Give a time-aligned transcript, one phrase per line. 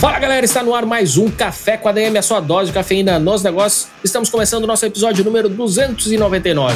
[0.00, 3.18] Fala galera, está no ar mais um Café com ADM, a sua dose de cafeína
[3.18, 3.88] nos negócios.
[4.02, 6.74] Estamos começando o nosso episódio número 299.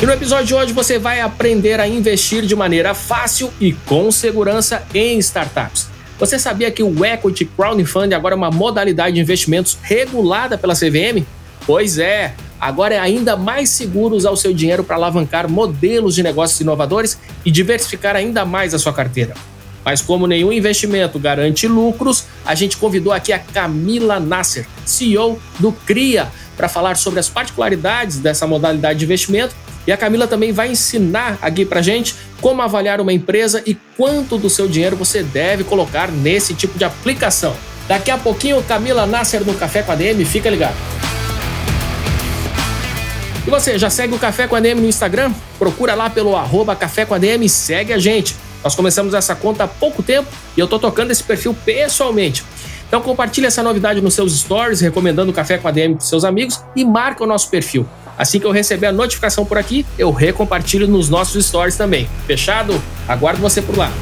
[0.00, 4.10] E no episódio de hoje você vai aprender a investir de maneira fácil e com
[4.10, 5.88] segurança em startups.
[6.18, 11.22] Você sabia que o Equity Crowdfunding agora é uma modalidade de investimentos regulada pela CVM?
[11.66, 12.32] Pois é,
[12.64, 17.18] agora é ainda mais seguro usar o seu dinheiro para alavancar modelos de negócios inovadores
[17.44, 19.34] e diversificar ainda mais a sua carteira.
[19.84, 25.72] Mas como nenhum investimento garante lucros, a gente convidou aqui a Camila Nasser, CEO do
[25.72, 29.54] CRIA, para falar sobre as particularidades dessa modalidade de investimento.
[29.86, 34.38] E a Camila também vai ensinar aqui para gente como avaliar uma empresa e quanto
[34.38, 37.54] do seu dinheiro você deve colocar nesse tipo de aplicação.
[37.86, 41.13] Daqui a pouquinho, Camila Nasser no Café com a DM, fica ligado.
[43.46, 45.30] E você, já segue o Café com a DM no Instagram?
[45.58, 48.34] Procura lá pelo arroba Café com a DM e segue a gente.
[48.62, 52.42] Nós começamos essa conta há pouco tempo e eu tô tocando esse perfil pessoalmente.
[52.88, 56.24] Então compartilhe essa novidade nos seus stories, recomendando o Café com a DM para seus
[56.24, 57.86] amigos e marca o nosso perfil.
[58.16, 62.08] Assim que eu receber a notificação por aqui, eu recompartilho nos nossos stories também.
[62.26, 62.80] Fechado?
[63.06, 63.92] Aguardo você por lá.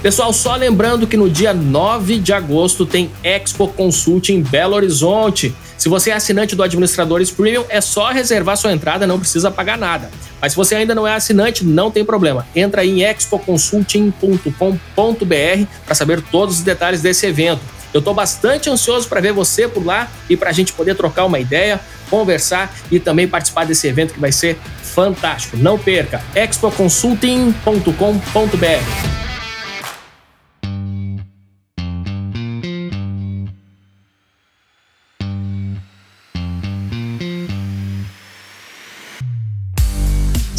[0.00, 5.54] Pessoal, só lembrando que no dia 9 de agosto tem Expo Consult em Belo Horizonte.
[5.76, 9.76] Se você é assinante do Administradores Premium, é só reservar sua entrada, não precisa pagar
[9.76, 10.10] nada.
[10.40, 12.46] Mas se você ainda não é assinante, não tem problema.
[12.54, 17.60] Entra em expoconsulting.com.br para saber todos os detalhes desse evento.
[17.92, 21.24] Eu estou bastante ansioso para ver você por lá e para a gente poder trocar
[21.24, 21.80] uma ideia,
[22.10, 25.56] conversar e também participar desse evento que vai ser fantástico.
[25.56, 26.20] Não perca!
[26.34, 29.33] expoconsulting.com.br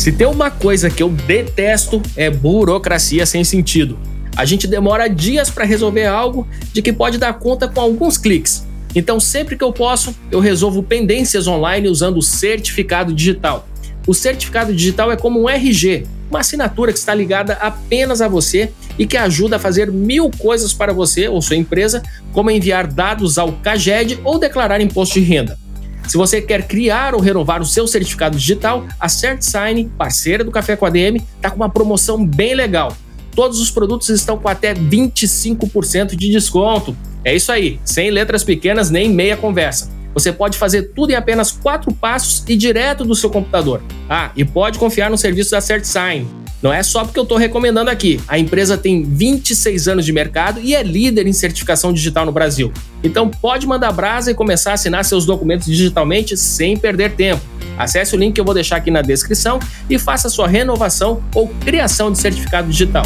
[0.05, 3.97] Se tem uma coisa que eu detesto é burocracia sem sentido.
[4.37, 8.67] A gente demora dias para resolver algo de que pode dar conta com alguns cliques.
[8.93, 13.67] Então, sempre que eu posso, eu resolvo pendências online usando o certificado digital.
[14.05, 18.71] O certificado digital é como um RG, uma assinatura que está ligada apenas a você
[18.99, 23.39] e que ajuda a fazer mil coisas para você ou sua empresa, como enviar dados
[23.39, 25.64] ao CAGED ou declarar imposto de renda.
[26.07, 30.75] Se você quer criar ou renovar o seu certificado digital, a CertSign, parceira do Café
[30.75, 32.95] com a DM, está com uma promoção bem legal.
[33.35, 36.95] Todos os produtos estão com até 25% de desconto.
[37.23, 39.89] É isso aí, sem letras pequenas nem meia conversa.
[40.13, 43.81] Você pode fazer tudo em apenas quatro passos e direto do seu computador.
[44.09, 46.44] Ah, e pode confiar no serviço da CertSign.
[46.61, 48.19] Não é só porque eu estou recomendando aqui.
[48.27, 52.71] A empresa tem 26 anos de mercado e é líder em certificação digital no Brasil.
[53.03, 57.41] Então pode mandar brasa e começar a assinar seus documentos digitalmente sem perder tempo.
[57.77, 61.47] Acesse o link que eu vou deixar aqui na descrição e faça sua renovação ou
[61.47, 63.05] criação de certificado digital.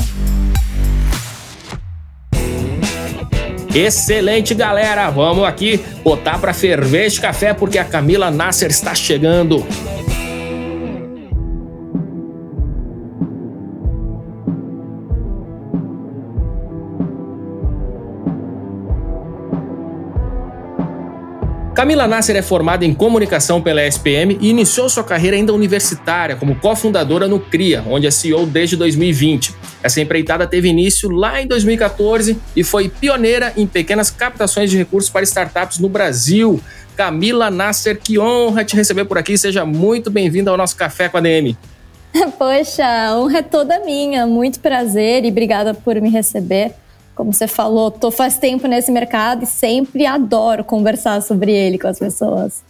[3.73, 5.09] Excelente, galera!
[5.11, 9.65] Vamos aqui botar para ferver este café porque a Camila Nasser está chegando.
[21.79, 26.53] Camila Nasser é formada em comunicação pela SPM e iniciou sua carreira ainda universitária como
[26.53, 29.55] cofundadora no CRIA, onde é CEO desde 2020.
[29.81, 35.09] Essa empreitada teve início lá em 2014 e foi pioneira em pequenas captações de recursos
[35.09, 36.59] para startups no Brasil.
[36.97, 39.37] Camila Nasser, que honra te receber por aqui.
[39.37, 41.57] Seja muito bem-vinda ao nosso Café com a DM.
[42.37, 44.27] Poxa, a honra é toda minha.
[44.27, 46.73] Muito prazer e obrigada por me receber.
[47.19, 51.89] Como você falou, tô faz tempo nesse mercado e sempre adoro conversar sobre ele com
[51.89, 52.63] as pessoas.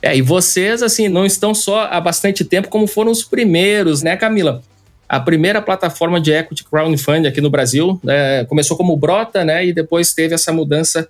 [0.00, 4.16] É, e vocês, assim, não estão só há bastante tempo como foram os primeiros, né,
[4.16, 4.62] Camila?
[5.06, 9.72] A primeira plataforma de equity crowdfunding aqui no Brasil né, começou como Brota, né, e
[9.74, 11.06] depois teve essa mudança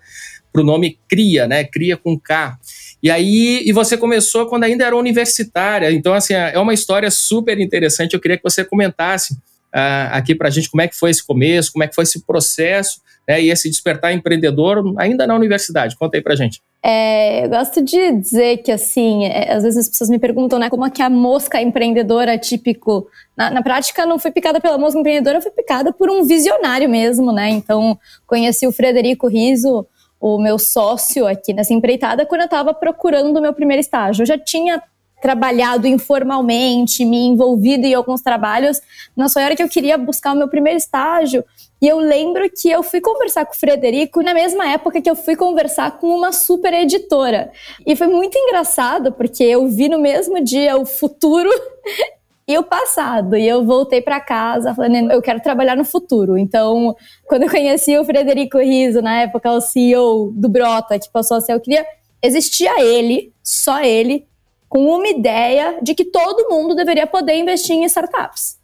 [0.53, 2.59] para o nome Cria, né, Cria com K.
[3.01, 7.57] E aí, e você começou quando ainda era universitária, então, assim, é uma história super
[7.61, 9.39] interessante, eu queria que você comentasse
[9.75, 12.05] uh, aqui para a gente como é que foi esse começo, como é que foi
[12.05, 15.97] esse processo né, e esse despertar empreendedor ainda na universidade.
[15.97, 16.61] Conta aí para a gente.
[16.83, 20.71] É, eu gosto de dizer que, assim, é, às vezes as pessoas me perguntam, né,
[20.71, 23.07] como é que a mosca empreendedora, típico,
[23.37, 27.33] na, na, prática não fui picada pela mosca empreendedora, fui picada por um visionário mesmo,
[27.33, 29.87] né, então conheci o Frederico Riso,
[30.19, 34.23] o meu sócio aqui nessa empreitada, quando eu estava procurando o meu primeiro estágio.
[34.23, 34.83] Eu já tinha
[35.21, 38.81] trabalhado informalmente, me envolvido em alguns trabalhos,
[39.17, 41.45] na sua hora que eu queria buscar o meu primeiro estágio.
[41.81, 45.17] E eu lembro que eu fui conversar com o Frederico na mesma época que eu
[45.17, 47.51] fui conversar com uma super editora.
[47.87, 51.49] E foi muito engraçado, porque eu vi no mesmo dia o futuro
[52.47, 53.35] e o passado.
[53.35, 56.37] E eu voltei para casa falando, eu quero trabalhar no futuro.
[56.37, 56.95] Então,
[57.27, 61.41] quando eu conheci o Frederico Riso, na época, o CEO do Brota, que passou a
[61.41, 61.87] ser, eu queria.
[62.23, 64.27] Existia ele, só ele,
[64.71, 68.57] com uma ideia de que todo mundo deveria poder investir em startups.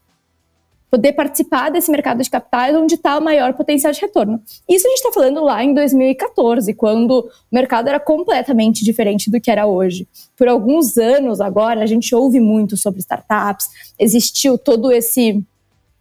[0.88, 4.40] Poder participar desse mercado de capitais onde está o maior potencial de retorno.
[4.68, 9.40] Isso a gente está falando lá em 2014, quando o mercado era completamente diferente do
[9.40, 10.06] que era hoje.
[10.36, 13.68] Por alguns anos agora, a gente ouve muito sobre startups,
[13.98, 15.44] existiu todo esse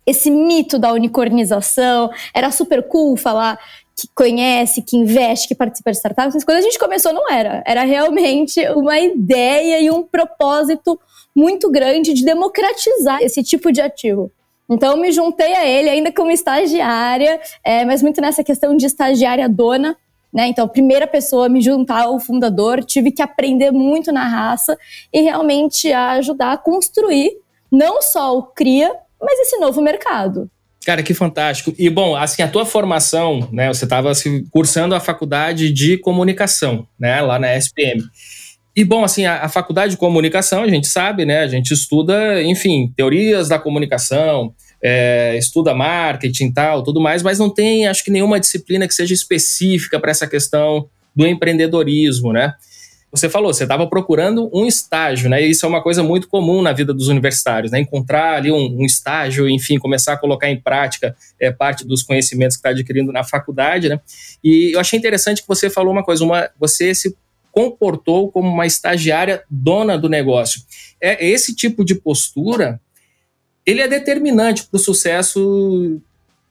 [0.08, 3.58] esse mito da unicornização, era super cool falar
[3.96, 7.64] que conhece, que investe, que participa de startups, quando a gente começou não era.
[7.66, 11.00] Era realmente uma ideia e um propósito
[11.34, 14.32] muito grande de democratizar esse tipo de ativo.
[14.70, 19.48] Então, me juntei a ele ainda como estagiária, é, mas muito nessa questão de estagiária
[19.48, 19.96] dona.
[20.34, 20.48] Né?
[20.48, 24.78] Então, primeira pessoa a me juntar ao fundador, tive que aprender muito na raça
[25.14, 27.38] e realmente a ajudar a construir
[27.72, 30.50] não só o CRIA, mas esse novo mercado.
[30.86, 31.74] Cara, que fantástico.
[31.80, 33.68] E bom, assim, a tua formação, né?
[33.74, 37.20] Você estava assim, cursando a faculdade de comunicação, né?
[37.22, 38.04] Lá na SPM.
[38.76, 41.40] E bom, assim, a, a, faculdade de comunicação, a gente sabe, né?
[41.40, 44.54] A gente estuda, enfim, teorias da comunicação,
[44.84, 48.94] é, estuda marketing e tal, tudo mais, mas não tem, acho que, nenhuma disciplina que
[48.94, 52.54] seja específica para essa questão do empreendedorismo, né?
[53.16, 55.42] Você falou, você estava procurando um estágio, né?
[55.42, 57.80] E isso é uma coisa muito comum na vida dos universitários, né?
[57.80, 62.58] Encontrar ali um, um estágio, enfim, começar a colocar em prática é, parte dos conhecimentos
[62.58, 64.00] que está adquirindo na faculdade, né?
[64.44, 67.16] E eu achei interessante que você falou uma coisa, uma, você se
[67.52, 70.62] comportou como uma estagiária dona do negócio.
[71.00, 72.82] É esse tipo de postura,
[73.66, 76.02] ele é determinante para o sucesso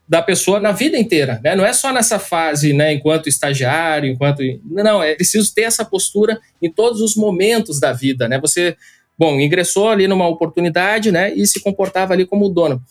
[0.07, 1.55] da pessoa na vida inteira, né?
[1.55, 6.39] Não é só nessa fase, né, enquanto estagiário, enquanto não, é preciso ter essa postura
[6.61, 8.39] em todos os momentos da vida, né?
[8.39, 8.75] Você,
[9.17, 12.81] bom, ingressou ali numa oportunidade, né, e se comportava ali como dono.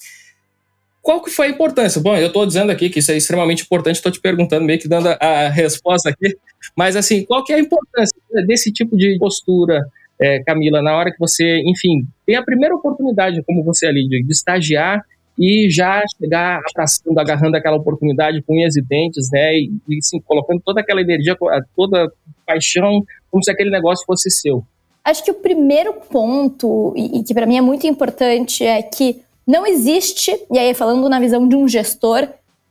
[1.00, 2.00] Qual que foi a importância?
[2.00, 4.88] Bom, eu estou dizendo aqui que isso é extremamente importante, estou te perguntando, meio que
[4.88, 6.37] dando a, resposta aqui,
[6.75, 8.16] mas assim, qual que é a importância
[8.46, 9.87] desse tipo de postura,
[10.20, 14.25] é, Camila, na hora que você, enfim, tem a primeira oportunidade, como você ali, de,
[14.25, 15.05] de estagiar
[15.39, 19.57] e já chegar abraçando, agarrando aquela oportunidade com unhas e dentes, né?
[19.57, 21.37] E, e assim, colocando toda aquela energia,
[21.75, 22.11] toda
[22.47, 24.65] paixão, como se aquele negócio fosse seu.
[25.05, 29.21] Acho que o primeiro ponto, e, e que para mim é muito importante, é que
[29.47, 32.29] não existe, e aí falando na visão de um gestor,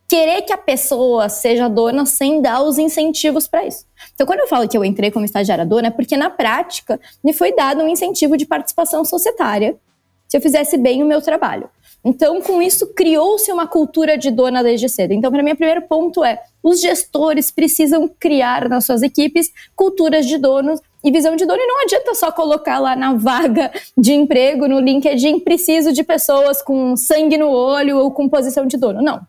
[0.08, 3.86] querer que a pessoa seja dona sem dar os incentivos para isso.
[4.14, 7.34] Então, quando eu falo que eu entrei como estagiária dona, é porque na prática me
[7.34, 9.76] foi dado um incentivo de participação societária
[10.28, 11.70] se eu fizesse bem o meu trabalho.
[12.06, 15.14] Então, com isso, criou-se uma cultura de dona desde cedo.
[15.14, 20.26] Então, para mim, o primeiro ponto é: os gestores precisam criar nas suas equipes culturas
[20.26, 21.62] de donos e visão de dono.
[21.62, 26.62] E não adianta só colocar lá na vaga de emprego no LinkedIn: preciso de pessoas
[26.62, 29.02] com sangue no olho ou com posição de dono.
[29.02, 29.22] Não.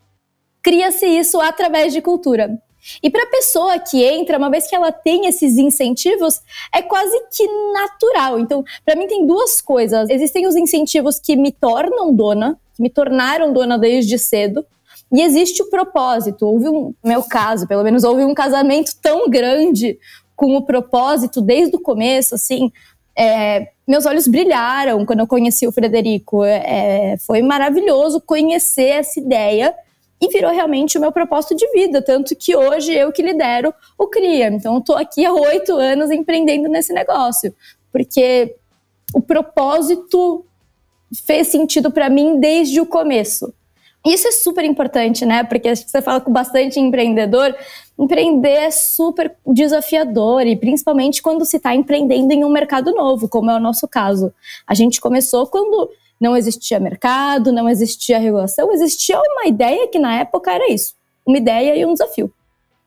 [0.60, 2.58] Cria-se isso através de cultura.
[3.02, 6.40] E para a pessoa que entra, uma vez que ela tem esses incentivos,
[6.72, 8.38] é quase que natural.
[8.38, 10.08] Então, para mim, tem duas coisas.
[10.10, 14.64] Existem os incentivos que me tornam dona, que me tornaram dona desde cedo.
[15.12, 16.46] E existe o propósito.
[16.46, 19.98] Houve um, meu caso, pelo menos, houve um casamento tão grande
[20.36, 22.70] com o propósito desde o começo, assim.
[23.16, 26.44] É, meus olhos brilharam quando eu conheci o Frederico.
[26.44, 29.74] É, foi maravilhoso conhecer essa ideia
[30.24, 34.06] e virou realmente o meu propósito de vida, tanto que hoje eu que lidero o
[34.06, 34.48] CRIA.
[34.48, 37.54] Então, eu estou aqui há oito anos empreendendo nesse negócio,
[37.92, 38.56] porque
[39.14, 40.44] o propósito
[41.26, 43.52] fez sentido para mim desde o começo.
[44.06, 45.44] Isso é super importante, né?
[45.44, 47.54] Porque você fala com bastante empreendedor,
[47.98, 53.50] empreender é super desafiador e principalmente quando se está empreendendo em um mercado novo, como
[53.50, 54.32] é o nosso caso.
[54.66, 55.88] A gente começou quando
[56.20, 60.94] não existia mercado, não existia regulação, existia uma ideia que na época era isso,
[61.26, 62.32] uma ideia e um desafio.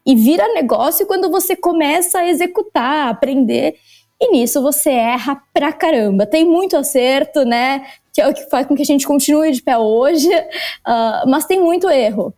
[0.05, 3.75] E vira negócio quando você começa a executar, a aprender,
[4.19, 6.25] e nisso você erra pra caramba.
[6.25, 7.85] Tem muito acerto, né?
[8.17, 11.45] que é o que faz com que a gente continue de pé hoje, uh, mas
[11.45, 12.33] tem muito erro.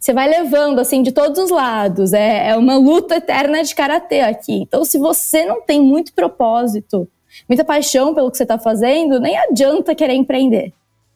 [0.00, 2.14] Você vai levando, assim, de todos os lados.
[2.14, 4.54] É, é uma luta eterna de karatê aqui.
[4.54, 7.06] Então, se você não tem muito propósito,
[7.48, 10.72] muita paixão pelo que você está fazendo, nem adianta querer empreender.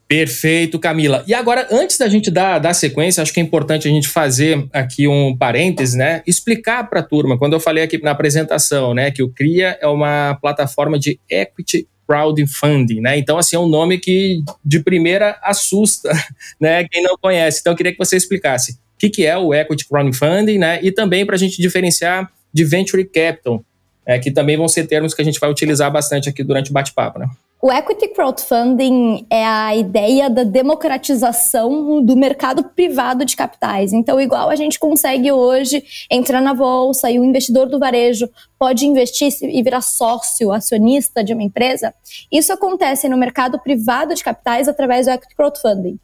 [0.08, 1.22] Perfeito, Camila.
[1.26, 4.66] E agora, antes da gente dar, dar sequência, acho que é importante a gente fazer
[4.72, 6.22] aqui um parêntese, né?
[6.26, 9.86] Explicar para a turma, quando eu falei aqui na apresentação, né, que o CRIA é
[9.86, 13.18] uma plataforma de equity crowdfunding, né?
[13.18, 16.10] Então, assim, é um nome que de primeira assusta,
[16.58, 16.84] né?
[16.88, 17.60] Quem não conhece.
[17.60, 20.80] Então, eu queria que você explicasse o que, que é o equity crowdfunding, né?
[20.82, 23.62] E também para a gente diferenciar de venture capital,
[24.08, 26.72] é, que também vão ser termos que a gente vai utilizar bastante aqui durante o
[26.72, 27.28] bate-papo, né?
[27.60, 33.92] O equity crowdfunding é a ideia da democratização do mercado privado de capitais.
[33.92, 38.86] Então, igual a gente consegue hoje entrar na bolsa e o investidor do varejo pode
[38.86, 41.92] investir e virar sócio, acionista de uma empresa,
[42.32, 45.98] isso acontece no mercado privado de capitais através do equity crowdfunding.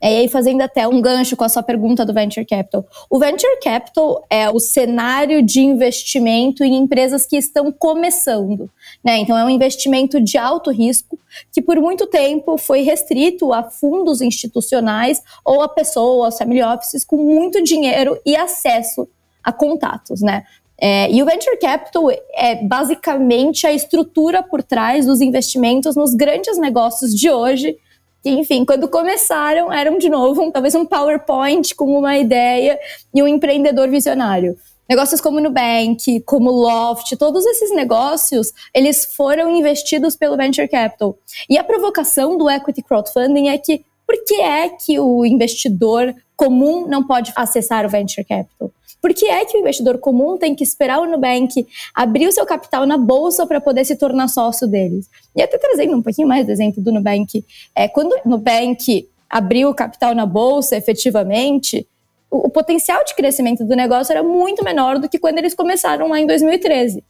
[0.00, 2.86] É, e aí, fazendo até um gancho com a sua pergunta do Venture Capital.
[3.10, 8.70] O Venture Capital é o cenário de investimento em empresas que estão começando.
[9.02, 9.18] Né?
[9.18, 11.18] Então, é um investimento de alto risco
[11.52, 17.16] que, por muito tempo, foi restrito a fundos institucionais ou a pessoas, family offices, com
[17.16, 19.08] muito dinheiro e acesso
[19.42, 20.22] a contatos.
[20.22, 20.44] Né?
[20.80, 26.56] É, e o Venture Capital é basicamente a estrutura por trás dos investimentos nos grandes
[26.56, 27.76] negócios de hoje
[28.22, 32.78] que, enfim, quando começaram, eram de novo um, talvez um PowerPoint com uma ideia
[33.14, 34.56] e um empreendedor visionário.
[34.88, 41.18] Negócios como Nubank, como Loft, todos esses negócios, eles foram investidos pelo Venture Capital.
[41.48, 46.86] E a provocação do Equity Crowdfunding é que por que é que o investidor comum
[46.86, 48.70] não pode acessar o Venture Capital?
[49.02, 52.46] Por que é que o investidor comum tem que esperar o Nubank abrir o seu
[52.46, 55.08] capital na bolsa para poder se tornar sócio deles?
[55.36, 59.68] E até trazendo um pouquinho mais do exemplo do Nubank, é, quando o Nubank abriu
[59.68, 61.86] o capital na bolsa efetivamente,
[62.30, 66.08] o, o potencial de crescimento do negócio era muito menor do que quando eles começaram
[66.08, 67.02] lá em 2013.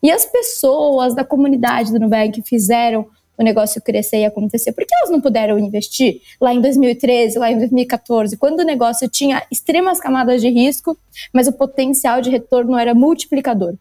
[0.00, 3.06] E as pessoas da comunidade do Nubank fizeram
[3.40, 4.72] o negócio crescer e acontecer?
[4.72, 9.08] Por que elas não puderam investir lá em 2013, lá em 2014, quando o negócio
[9.08, 10.96] tinha extremas camadas de risco,
[11.32, 13.74] mas o potencial de retorno era multiplicador?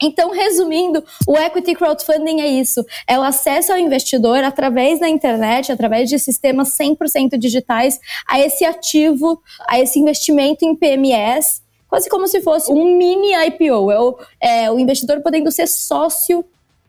[0.00, 5.72] Então, resumindo, o equity crowdfunding é isso: é o acesso ao investidor através da internet,
[5.72, 12.28] através de sistemas 100% digitais, a esse ativo, a esse investimento em PMS, quase como
[12.28, 13.90] se fosse um mini IPO.
[13.90, 16.44] É o, é o investidor podendo ser sócio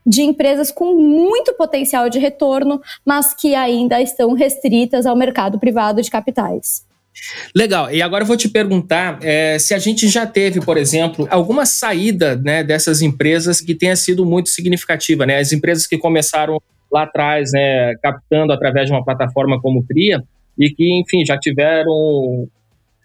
[0.08, 6.02] de empresas com muito potencial de retorno, mas que ainda estão restritas ao mercado privado
[6.02, 6.88] de capitais.
[7.54, 7.92] Legal.
[7.92, 11.66] E agora eu vou te perguntar é, se a gente já teve, por exemplo, alguma
[11.66, 15.40] saída né, dessas empresas que tenha sido muito significativa, né?
[15.40, 16.62] As empresas que começaram
[16.92, 20.24] lá atrás, né, captando através de uma plataforma como Cria
[20.58, 22.48] e que, enfim, já tiveram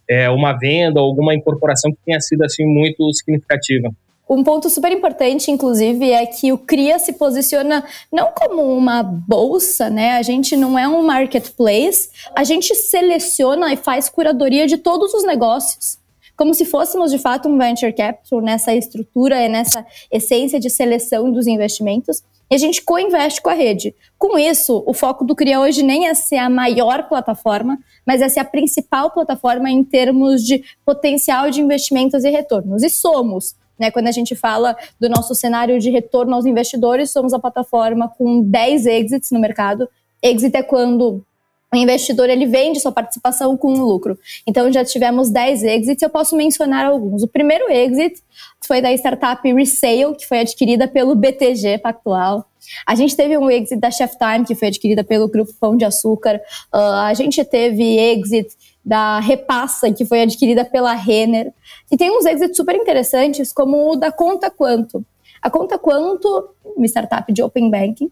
[0.08, 3.90] é, uma venda ou alguma incorporação que tenha sido assim muito significativa.
[4.28, 9.90] Um ponto super importante, inclusive, é que o CRIA se posiciona não como uma bolsa,
[9.90, 10.16] né?
[10.16, 12.08] A gente não é um marketplace.
[12.34, 16.00] A gente seleciona e faz curadoria de todos os negócios
[16.36, 21.30] como se fôssemos de fato um venture capital nessa estrutura e nessa essência de seleção
[21.30, 22.22] dos investimentos.
[22.50, 23.94] E a gente co-investe com a rede.
[24.18, 28.28] Com isso, o foco do CRIA hoje nem é ser a maior plataforma, mas é
[28.28, 32.82] ser a principal plataforma em termos de potencial de investimentos e retornos.
[32.82, 33.90] E somos né?
[33.90, 38.42] Quando a gente fala do nosso cenário de retorno aos investidores, somos a plataforma com
[38.42, 39.88] 10 exits no mercado.
[40.22, 41.24] Exit é quando
[41.72, 44.18] o investidor ele vende sua participação com um lucro.
[44.46, 47.22] Então já tivemos 10 exits, eu posso mencionar alguns.
[47.22, 48.22] O primeiro exit
[48.60, 52.46] foi da startup Resale, que foi adquirida pelo BTG Pactual.
[52.86, 55.84] A gente teve um exit da Chef Time, que foi adquirida pelo Grupo Pão de
[55.84, 56.40] Açúcar.
[56.72, 61.52] Uh, a gente teve exit da Repassa, que foi adquirida pela Renner.
[61.90, 65.04] E tem uns exits super interessantes, como o da Conta Quanto.
[65.40, 68.10] A Conta Quanto, uma startup de Open Banking,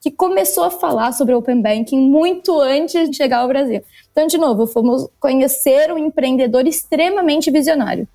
[0.00, 3.82] que começou a falar sobre Open Banking muito antes de chegar ao Brasil.
[4.12, 8.06] Então, de novo, fomos conhecer um empreendedor extremamente visionário.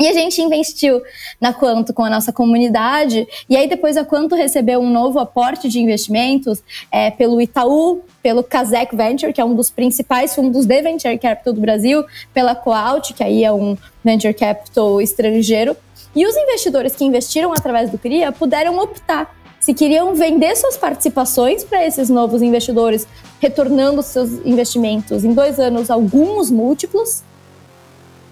[0.00, 1.02] E a gente investiu
[1.40, 5.68] na Quanto com a nossa comunidade, e aí depois a Quanto recebeu um novo aporte
[5.68, 6.62] de investimentos
[6.92, 11.52] é, pelo Itaú, pelo Kazek Venture, que é um dos principais fundos de Venture Capital
[11.52, 15.76] do Brasil, pela Coalt, que aí é um Venture Capital estrangeiro.
[16.14, 21.64] E os investidores que investiram através do CRIA puderam optar se queriam vender suas participações
[21.64, 23.06] para esses novos investidores,
[23.40, 27.22] retornando seus investimentos em dois anos alguns múltiplos,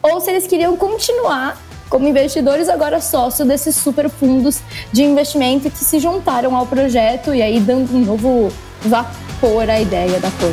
[0.02, 4.60] ou se eles queriam continuar como investidores agora sócio desses super fundos
[4.92, 10.18] de investimento que se juntaram ao projeto e aí dando um novo vapor a ideia
[10.18, 10.52] da cor.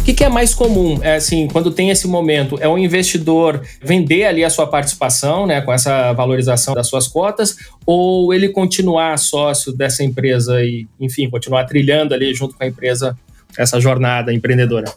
[0.00, 0.98] O que, que, é mais comum?
[1.00, 5.60] É assim, quando tem esse momento, é o investidor vender ali a sua participação, né,
[5.60, 7.56] com essa valorização das suas cotas,
[7.86, 13.16] ou ele continuar sócio dessa empresa e, enfim, continuar trilhando ali junto com a empresa
[13.58, 14.92] essa jornada empreendedora?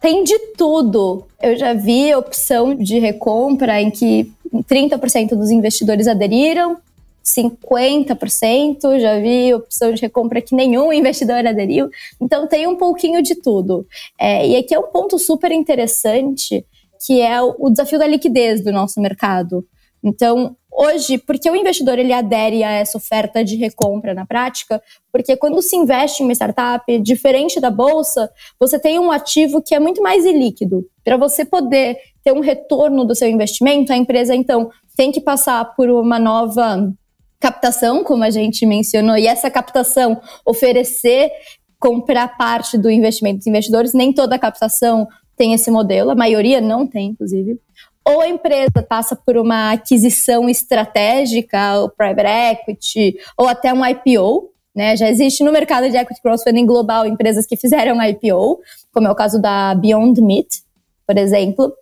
[0.00, 1.26] Tem de tudo.
[1.42, 6.78] Eu já vi opção de recompra em que 30% dos investidores aderiram,
[7.22, 11.90] 50%, já vi opção de recompra que nenhum investidor aderiu.
[12.20, 13.86] Então tem um pouquinho de tudo.
[14.18, 16.64] É, e aqui é um ponto super interessante,
[17.06, 19.66] que é o, o desafio da liquidez do nosso mercado.
[20.02, 24.82] Então, hoje, porque o investidor ele adere a essa oferta de recompra na prática?
[25.12, 29.74] Porque quando se investe em uma startup, diferente da bolsa, você tem um ativo que
[29.74, 30.86] é muito mais ilíquido.
[31.04, 35.76] Para você poder ter um retorno do seu investimento, a empresa então tem que passar
[35.76, 36.90] por uma nova
[37.38, 41.30] captação, como a gente mencionou, e essa captação oferecer
[41.78, 45.06] comprar parte do investimento dos investidores, nem toda captação
[45.36, 47.58] tem esse modelo, a maioria não tem, inclusive.
[48.06, 54.50] Ou a empresa passa por uma aquisição estratégica, ou private equity, ou até um IPO,
[54.74, 54.96] né?
[54.96, 58.60] Já existe no mercado de equity crowdfunding global empresas que fizeram IPO,
[58.92, 60.62] como é o caso da Beyond Meat,
[61.06, 61.72] por exemplo.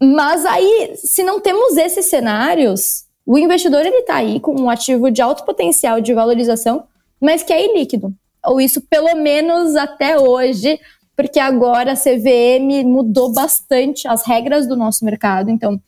[0.00, 5.10] Mas aí, se não temos esses cenários, o investidor ele está aí com um ativo
[5.10, 6.84] de alto potencial de valorização,
[7.20, 8.12] mas que é ilíquido.
[8.44, 10.80] Ou isso pelo menos até hoje,
[11.22, 15.50] porque agora a CVM mudou bastante as regras do nosso mercado.
[15.50, 15.80] Então,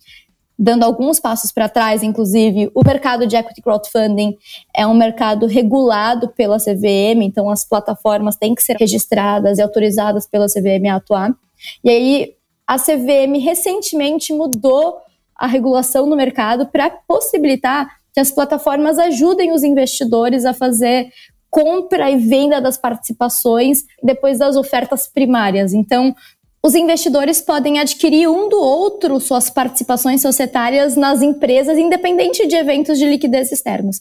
[0.57, 4.37] dando alguns passos para trás, inclusive, o mercado de equity crowdfunding
[4.73, 10.25] é um mercado regulado pela CVM, então as plataformas têm que ser registradas e autorizadas
[10.25, 11.35] pela CVM a atuar.
[11.83, 14.99] E aí a CVM recentemente mudou
[15.35, 21.11] a regulação no mercado para possibilitar que as plataformas ajudem os investidores a fazer
[21.55, 25.73] compra e venda das participações depois das ofertas primárias.
[25.73, 26.13] Então,
[26.61, 32.99] os investidores podem adquirir um do outro suas participações societárias nas empresas, independente de eventos
[32.99, 34.01] de liquidez externos.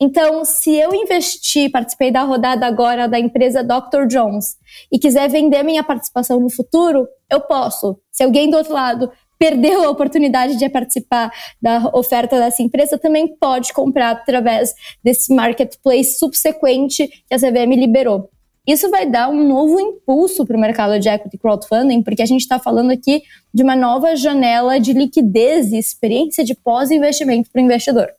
[0.00, 4.06] Então, se eu investir, participei da rodada agora da empresa Dr.
[4.06, 4.56] Jones
[4.90, 7.98] e quiser vender minha participação no futuro, eu posso.
[8.12, 9.10] Se alguém do outro lado
[9.42, 11.28] perdeu a oportunidade de participar
[11.60, 18.30] da oferta dessa empresa, também pode comprar através desse marketplace subsequente que a CVM liberou.
[18.64, 22.42] Isso vai dar um novo impulso para o mercado de equity crowdfunding, porque a gente
[22.42, 27.64] está falando aqui de uma nova janela de liquidez e experiência de pós-investimento para o
[27.64, 28.10] investidor.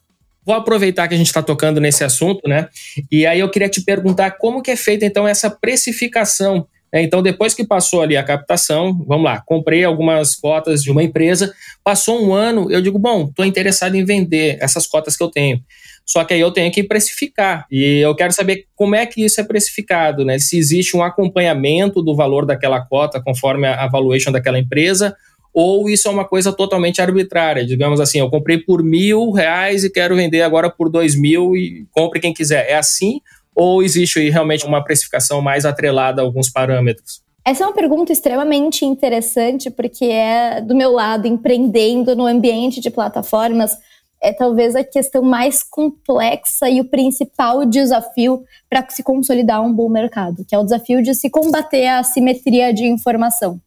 [0.46, 2.68] Vou aproveitar que a gente está tocando nesse assunto, né?
[3.10, 6.68] E aí eu queria te perguntar como que é feita então essa precificação
[7.02, 11.54] então, depois que passou ali a captação, vamos lá, comprei algumas cotas de uma empresa,
[11.84, 15.60] passou um ano, eu digo, bom, estou interessado em vender essas cotas que eu tenho.
[16.06, 17.66] Só que aí eu tenho que precificar.
[17.72, 20.38] E eu quero saber como é que isso é precificado, né?
[20.38, 25.16] Se existe um acompanhamento do valor daquela cota conforme a valuation daquela empresa,
[25.54, 27.66] ou isso é uma coisa totalmente arbitrária.
[27.66, 31.86] Digamos assim, eu comprei por mil reais e quero vender agora por dois mil e
[31.92, 32.70] compre quem quiser.
[32.70, 33.22] É assim?
[33.56, 37.22] Ou existe aí realmente uma precificação mais atrelada a alguns parâmetros?
[37.46, 42.90] Essa é uma pergunta extremamente interessante, porque é do meu lado, empreendendo no ambiente de
[42.90, 43.78] plataformas,
[44.22, 49.90] é talvez a questão mais complexa e o principal desafio para se consolidar um bom
[49.90, 53.60] mercado, que é o desafio de se combater a assimetria de informação.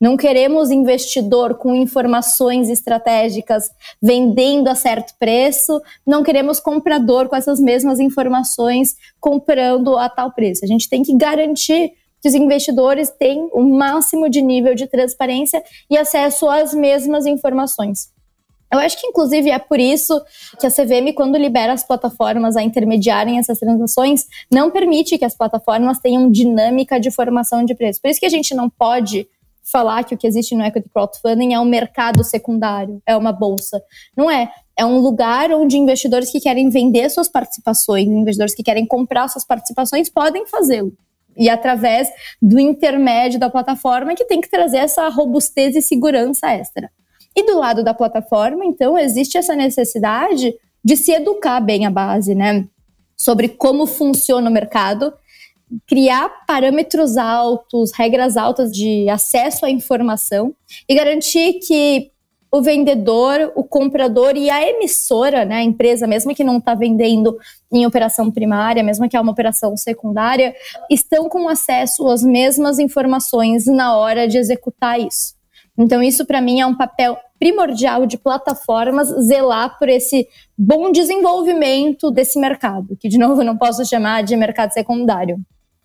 [0.00, 3.68] Não queremos investidor com informações estratégicas
[4.00, 10.64] vendendo a certo preço, não queremos comprador com essas mesmas informações comprando a tal preço.
[10.64, 15.62] A gente tem que garantir que os investidores têm o máximo de nível de transparência
[15.90, 18.10] e acesso às mesmas informações.
[18.70, 20.20] Eu acho que, inclusive, é por isso
[20.60, 25.34] que a CVM, quando libera as plataformas a intermediarem essas transações, não permite que as
[25.34, 28.00] plataformas tenham dinâmica de formação de preço.
[28.00, 29.26] Por isso que a gente não pode
[29.70, 33.80] falar que o que existe no equity crowdfunding é um mercado secundário, é uma bolsa.
[34.16, 34.50] Não é.
[34.76, 39.44] É um lugar onde investidores que querem vender suas participações, investidores que querem comprar suas
[39.44, 40.92] participações podem fazê-lo.
[41.36, 42.08] E através
[42.40, 46.90] do intermédio da plataforma que tem que trazer essa robustez e segurança extra.
[47.34, 50.54] E do lado da plataforma, então, existe essa necessidade
[50.84, 52.66] de se educar bem a base, né?
[53.16, 55.12] Sobre como funciona o mercado
[55.86, 60.54] criar parâmetros altos, regras altas de acesso à informação
[60.88, 62.10] e garantir que
[62.50, 67.36] o vendedor, o comprador e a emissora, né, a empresa, mesmo que não está vendendo
[67.70, 70.54] em operação primária, mesmo que é uma operação secundária,
[70.90, 75.36] estão com acesso às mesmas informações na hora de executar isso.
[75.76, 80.26] Então, isso para mim é um papel primordial de plataformas zelar por esse
[80.56, 85.38] bom desenvolvimento desse mercado, que de novo eu não posso chamar de mercado secundário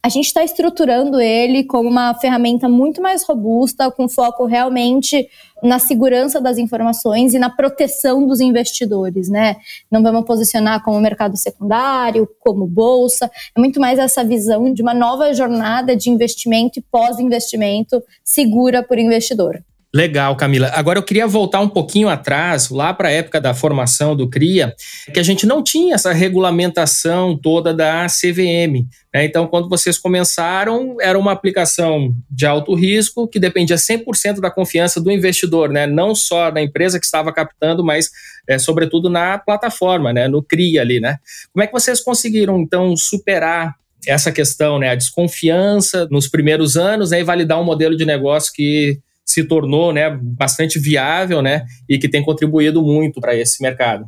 [0.05, 5.29] a gente está estruturando ele como uma ferramenta muito mais robusta, com foco realmente
[5.63, 9.55] na segurança das informações e na proteção dos investidores, né?
[9.89, 14.93] Não vamos posicionar como mercado secundário, como bolsa, é muito mais essa visão de uma
[14.93, 19.63] nova jornada de investimento e pós-investimento segura por investidor.
[19.95, 20.71] Legal, Camila.
[20.73, 24.75] Agora eu queria voltar um pouquinho atrás, lá para a época da formação do CRIA,
[25.13, 28.87] que a gente não tinha essa regulamentação toda da CVM.
[29.13, 29.25] Né?
[29.25, 34.99] Então, quando vocês começaram, era uma aplicação de alto risco que dependia 100% da confiança
[34.99, 35.85] do investidor, né?
[35.85, 38.09] não só da empresa que estava captando, mas
[38.49, 40.27] é, sobretudo na plataforma, né?
[40.27, 40.99] no CRIA ali.
[40.99, 41.17] Né?
[41.53, 43.75] Como é que vocês conseguiram, então, superar
[44.07, 44.89] essa questão, né?
[44.89, 47.19] a desconfiança nos primeiros anos né?
[47.19, 52.09] e validar um modelo de negócio que se tornou né, bastante viável né, e que
[52.09, 54.05] tem contribuído muito para esse mercado.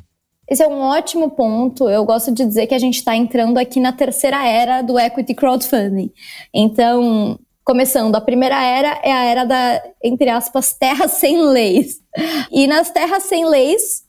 [0.47, 1.89] Esse é um ótimo ponto.
[1.89, 5.34] Eu gosto de dizer que a gente está entrando aqui na terceira era do equity
[5.34, 6.12] crowdfunding.
[6.54, 11.99] Então, começando, a primeira era é a era da, entre aspas, terras sem leis.
[12.51, 14.04] E nas terras sem leis,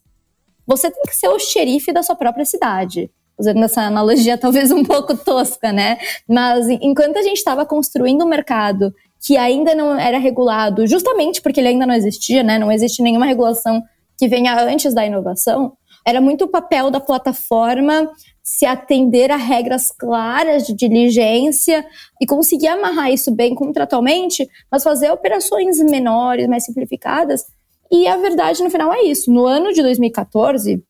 [0.67, 3.11] você tem que ser o xerife da sua própria cidade.
[3.39, 5.99] Usando essa analogia talvez um pouco tosca, né?
[6.29, 8.93] Mas enquanto a gente estava construindo um mercado
[9.25, 12.59] que ainda não era regulado, justamente porque ele ainda não existia, né?
[12.59, 13.83] Não existe nenhuma regulação
[14.19, 15.73] que venha antes da inovação.
[16.07, 18.09] Era muito o papel da plataforma
[18.43, 21.85] se atender a regras claras de diligência
[22.21, 27.43] e conseguir amarrar isso bem contratualmente, mas fazer operações menores, mais simplificadas.
[27.91, 29.33] E a verdade no final é isso.
[29.33, 30.81] No ano de 2014,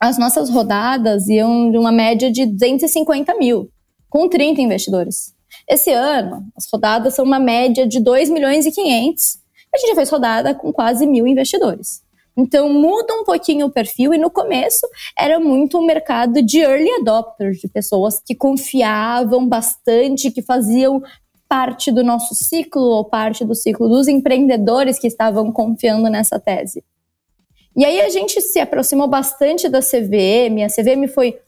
[0.00, 3.68] as nossas rodadas iam de uma média de 250 mil,
[4.08, 5.33] com 30 investidores.
[5.68, 9.38] Esse ano, as rodadas são uma média de 2 milhões e 500.
[9.74, 12.02] A gente já fez rodada com quase mil investidores.
[12.36, 14.86] Então muda um pouquinho o perfil e no começo
[15.16, 21.02] era muito um mercado de early adopters, de pessoas que confiavam bastante, que faziam
[21.48, 26.82] parte do nosso ciclo ou parte do ciclo dos empreendedores que estavam confiando nessa tese.
[27.76, 31.38] E aí a gente se aproximou bastante da CVM, a CVM foi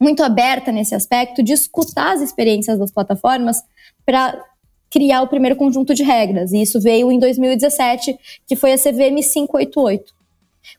[0.00, 3.62] muito aberta nesse aspecto de escutar as experiências das plataformas
[4.04, 4.38] para
[4.90, 6.52] criar o primeiro conjunto de regras.
[6.52, 10.15] E isso veio em 2017, que foi a CVM 588.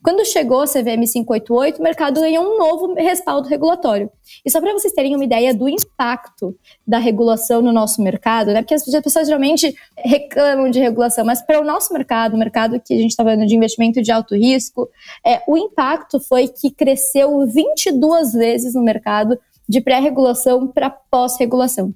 [0.04, 4.10] Quando chegou a CVM 588, o mercado ganhou um novo respaldo regulatório.
[4.46, 8.62] E só para vocês terem uma ideia do impacto da regulação no nosso mercado, né?
[8.62, 12.94] Porque as pessoas geralmente reclamam de regulação, mas para o nosso mercado, o mercado que
[12.94, 14.90] a gente está falando de investimento de alto risco,
[15.26, 21.94] é, o impacto foi que cresceu 22 vezes no mercado de pré-regulação para pós-regulação.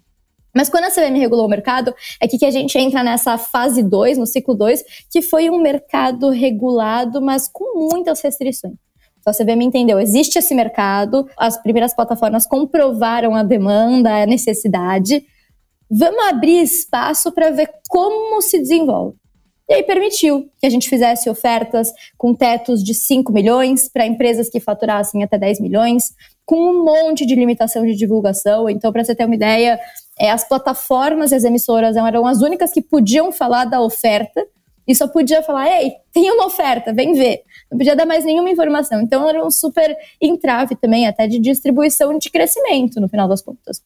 [0.55, 3.81] Mas quando a CVM regulou o mercado, é que, que a gente entra nessa fase
[3.81, 8.75] 2, no ciclo 2, que foi um mercado regulado, mas com muitas restrições.
[9.19, 15.23] Então a CVM entendeu, existe esse mercado, as primeiras plataformas comprovaram a demanda, a necessidade.
[15.89, 19.21] Vamos abrir espaço para ver como se desenvolve.
[19.69, 24.49] E aí permitiu que a gente fizesse ofertas com tetos de 5 milhões para empresas
[24.49, 26.13] que faturassem até 10 milhões,
[26.51, 28.69] com um monte de limitação de divulgação.
[28.69, 29.79] Então, para você ter uma ideia,
[30.19, 34.45] é, as plataformas e as emissoras eram as únicas que podiam falar da oferta
[34.85, 37.43] e só podia falar, ei, tem uma oferta, vem ver.
[37.71, 38.99] Não podia dar mais nenhuma informação.
[38.99, 43.81] Então era um super entrave também, até de distribuição de crescimento, no final das contas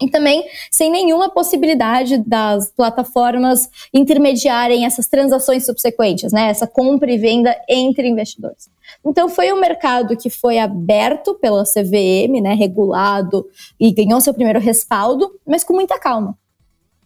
[0.00, 6.48] e também sem nenhuma possibilidade das plataformas intermediarem essas transações subsequentes, né?
[6.48, 8.70] Essa compra e venda entre investidores.
[9.04, 13.46] Então foi um mercado que foi aberto pela CVM, né, regulado
[13.78, 16.38] e ganhou seu primeiro respaldo, mas com muita calma.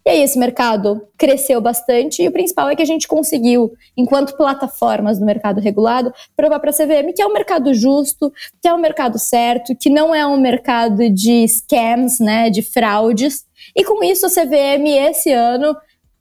[0.05, 4.37] E aí esse mercado cresceu bastante e o principal é que a gente conseguiu, enquanto
[4.37, 8.75] plataformas do mercado regulado, provar para a CVM que é um mercado justo, que é
[8.75, 13.45] um mercado certo, que não é um mercado de scams, né, de fraudes.
[13.77, 15.77] E com isso a CVM esse ano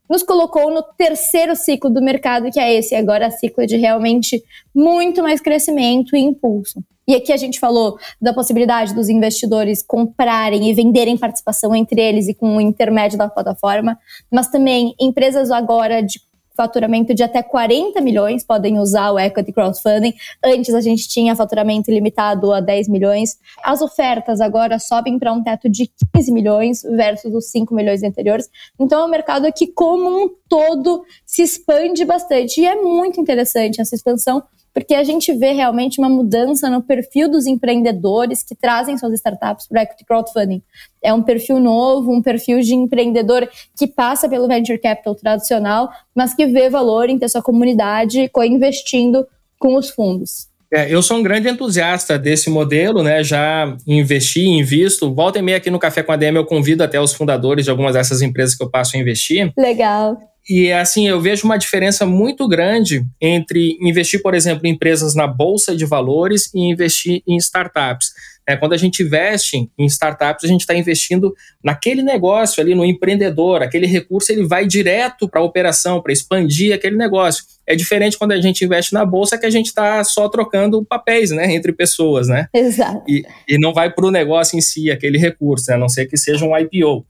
[0.08, 4.42] nos colocou no terceiro ciclo do mercado, que é esse agora ciclo de realmente
[4.74, 6.82] muito mais crescimento e impulso.
[7.06, 12.28] E aqui a gente falou da possibilidade dos investidores comprarem e venderem participação entre eles
[12.28, 13.98] e com o intermédio da plataforma,
[14.30, 16.20] mas também empresas agora de
[16.56, 20.14] faturamento de até 40 milhões podem usar o equity crowdfunding.
[20.44, 23.38] Antes a gente tinha faturamento limitado a 10 milhões.
[23.62, 28.48] As ofertas agora sobem para um teto de 15 milhões versus os 5 milhões anteriores.
[28.78, 33.80] Então é um mercado que como um todo se expande bastante e é muito interessante
[33.80, 34.42] essa expansão
[34.74, 39.66] porque a gente vê realmente uma mudança no perfil dos empreendedores que trazem suas startups
[39.66, 40.62] para o equity crowdfunding.
[41.02, 46.34] É um perfil novo, um perfil de empreendedor que passa pelo venture capital tradicional, mas
[46.34, 49.26] que vê valor em ter sua comunidade co-investindo
[49.58, 50.50] com os fundos.
[50.74, 53.22] É, eu sou um grande entusiasta desse modelo, né?
[53.22, 55.14] Já investi, invisto.
[55.14, 57.70] Volta e meia aqui no Café com a DM eu convido até os fundadores de
[57.70, 59.52] algumas dessas empresas que eu passo a investir.
[59.54, 60.16] Legal.
[60.48, 65.26] E assim, eu vejo uma diferença muito grande entre investir, por exemplo, em empresas na
[65.26, 68.10] bolsa de valores e investir em startups.
[68.46, 72.84] É, quando a gente investe em startups, a gente está investindo naquele negócio ali, no
[72.84, 73.62] empreendedor.
[73.62, 77.44] Aquele recurso ele vai direto para a operação, para expandir aquele negócio.
[77.64, 81.30] É diferente quando a gente investe na bolsa, que a gente está só trocando papéis
[81.30, 82.26] né, entre pessoas.
[82.26, 82.48] Né?
[82.52, 83.04] Exato.
[83.08, 86.06] E, e não vai para o negócio em si, aquele recurso, né, a não ser
[86.06, 87.06] que seja um IPO.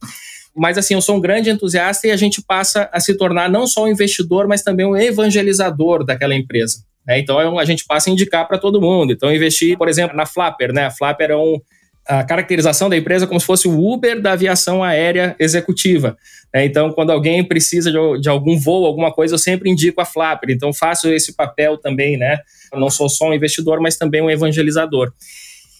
[0.55, 3.67] Mas assim, eu sou um grande entusiasta e a gente passa a se tornar não
[3.67, 6.85] só um investidor, mas também um evangelizador daquela empresa.
[7.07, 7.19] Né?
[7.19, 9.13] Então a gente passa a indicar para todo mundo.
[9.13, 10.87] Então, investir, por exemplo, na Flapper, né?
[10.87, 11.61] A Flapper é um,
[12.07, 16.17] a caracterização da empresa como se fosse o Uber da aviação aérea executiva.
[16.53, 16.65] Né?
[16.65, 20.51] Então, quando alguém precisa de, de, algum voo, alguma coisa, eu sempre indico a Flapper.
[20.51, 22.39] Então, faço esse papel também, né?
[22.73, 25.13] Eu não sou só um investidor, mas também um evangelizador.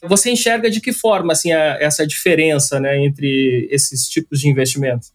[0.05, 5.13] Você enxerga de que forma assim, a, essa diferença né, entre esses tipos de investimentos?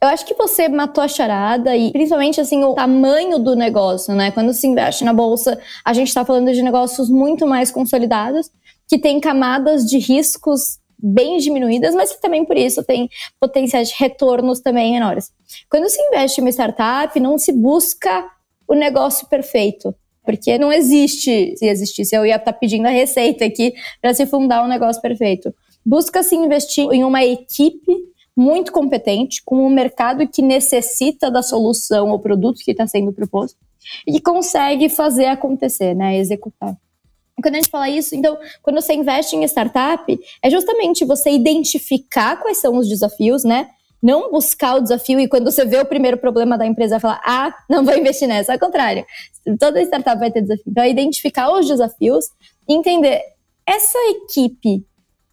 [0.00, 4.30] Eu acho que você matou a charada e principalmente assim o tamanho do negócio, né?
[4.30, 8.50] Quando se investe na bolsa, a gente está falando de negócios muito mais consolidados,
[8.86, 13.08] que tem camadas de riscos bem diminuídas, mas que também por isso tem
[13.40, 15.32] potenciais de retornos também menores.
[15.70, 18.26] Quando se investe em uma startup, não se busca
[18.68, 19.94] o negócio perfeito.
[20.26, 24.26] Porque não existe, se existisse, eu ia estar tá pedindo a receita aqui para se
[24.26, 25.54] fundar um negócio perfeito.
[25.84, 27.92] Busca-se investir em uma equipe
[28.36, 33.56] muito competente, com um mercado que necessita da solução ou produto que está sendo proposto
[34.06, 36.76] e que consegue fazer acontecer, né, executar.
[37.40, 42.36] Quando a gente fala isso, então, quando você investe em startup, é justamente você identificar
[42.36, 43.68] quais são os desafios, né?
[44.02, 47.54] Não buscar o desafio e quando você vê o primeiro problema da empresa, falar, ah,
[47.68, 48.52] não vou investir nessa.
[48.52, 49.04] Ao contrário,
[49.58, 50.64] toda startup vai ter desafio.
[50.68, 52.26] Então, é identificar os desafios
[52.68, 53.20] e entender,
[53.66, 54.86] essa equipe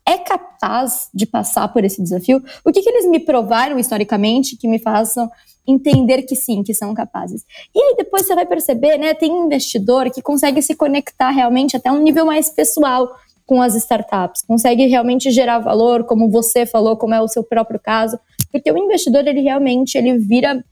[0.06, 2.42] é capaz de passar por esse desafio?
[2.66, 5.30] O que, que eles me provaram historicamente que me façam
[5.66, 7.44] entender que sim, que são capazes?
[7.74, 11.92] E aí depois você vai perceber, né, tem investidor que consegue se conectar realmente até
[11.92, 13.10] um nível mais pessoal
[13.46, 17.80] com as startups, consegue realmente gerar valor, como você falou, como é o seu próprio
[17.80, 18.18] caso,
[18.54, 20.64] porque o investidor ele realmente ele vira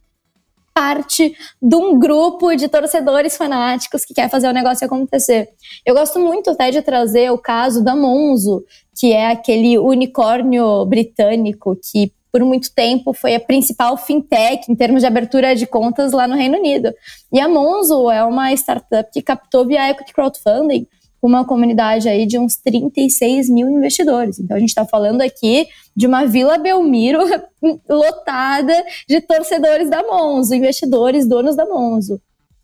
[0.74, 5.50] parte de um grupo de torcedores fanáticos que quer fazer o negócio acontecer.
[5.86, 8.64] Eu gosto muito até de trazer o caso da Monzo,
[8.98, 15.02] que é aquele unicórnio britânico que por muito tempo foi a principal fintech em termos
[15.02, 16.94] de abertura de contas lá no Reino Unido.
[17.34, 20.88] E a Monzo é uma startup que captou via equity crowdfunding
[21.22, 24.40] uma comunidade aí de uns 36 mil investidores.
[24.40, 27.20] Então a gente está falando aqui de uma Vila Belmiro
[27.88, 28.74] lotada
[29.08, 32.20] de torcedores da Monzo, investidores, donos da Monzo.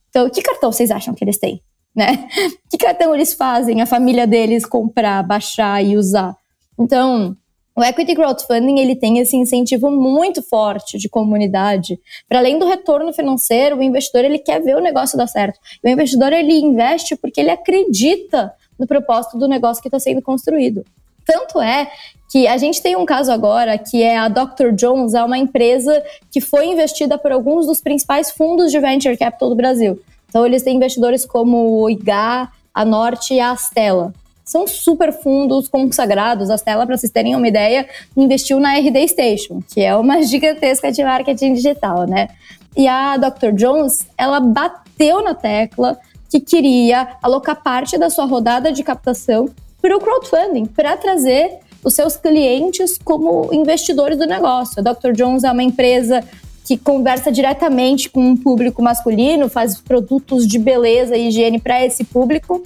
[0.10, 1.62] Então, que cartão vocês acham que eles têm?
[1.96, 2.28] Né?
[2.70, 6.36] Que cartão eles fazem a família deles comprar, baixar e usar?
[6.78, 7.36] Então,
[7.78, 12.00] o equity crowdfunding ele tem esse incentivo muito forte de comunidade.
[12.28, 15.60] Para além do retorno financeiro, o investidor ele quer ver o negócio dar certo.
[15.86, 20.84] O investidor ele investe porque ele acredita no propósito do negócio que está sendo construído.
[21.24, 21.88] Tanto é
[22.32, 24.72] que a gente tem um caso agora que é a Dr.
[24.74, 29.50] Jones, é uma empresa que foi investida por alguns dos principais fundos de venture capital
[29.50, 30.02] do Brasil.
[30.28, 34.16] Então eles têm investidores como o IGA, a Norte e a Astela
[34.48, 36.50] são super fundos consagrados.
[36.50, 40.92] A Stella, para vocês terem uma ideia, investiu na RD Station, que é uma gigantesca
[40.92, 42.30] de marketing digital, né?
[42.76, 43.52] E a Dr.
[43.54, 49.50] Jones, ela bateu na tecla que queria alocar parte da sua rodada de captação
[49.82, 54.80] para o crowdfunding, para trazer os seus clientes como investidores do negócio.
[54.80, 55.12] A Dr.
[55.12, 56.24] Jones é uma empresa
[56.66, 62.04] que conversa diretamente com um público masculino, faz produtos de beleza e higiene para esse
[62.04, 62.62] público,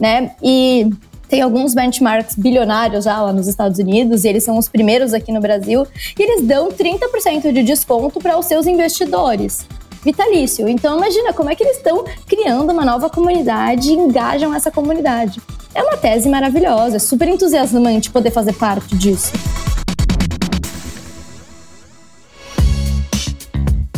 [0.00, 0.34] né?
[0.42, 0.90] E
[1.34, 5.32] tem alguns benchmarks bilionários já lá nos Estados Unidos, e eles são os primeiros aqui
[5.32, 5.84] no Brasil,
[6.16, 9.66] e eles dão 30% de desconto para os seus investidores.
[10.04, 10.68] Vitalício.
[10.68, 15.42] Então imagina como é que eles estão criando uma nova comunidade e engajam essa comunidade.
[15.74, 19.32] É uma tese maravilhosa, é super entusiasmante poder fazer parte disso.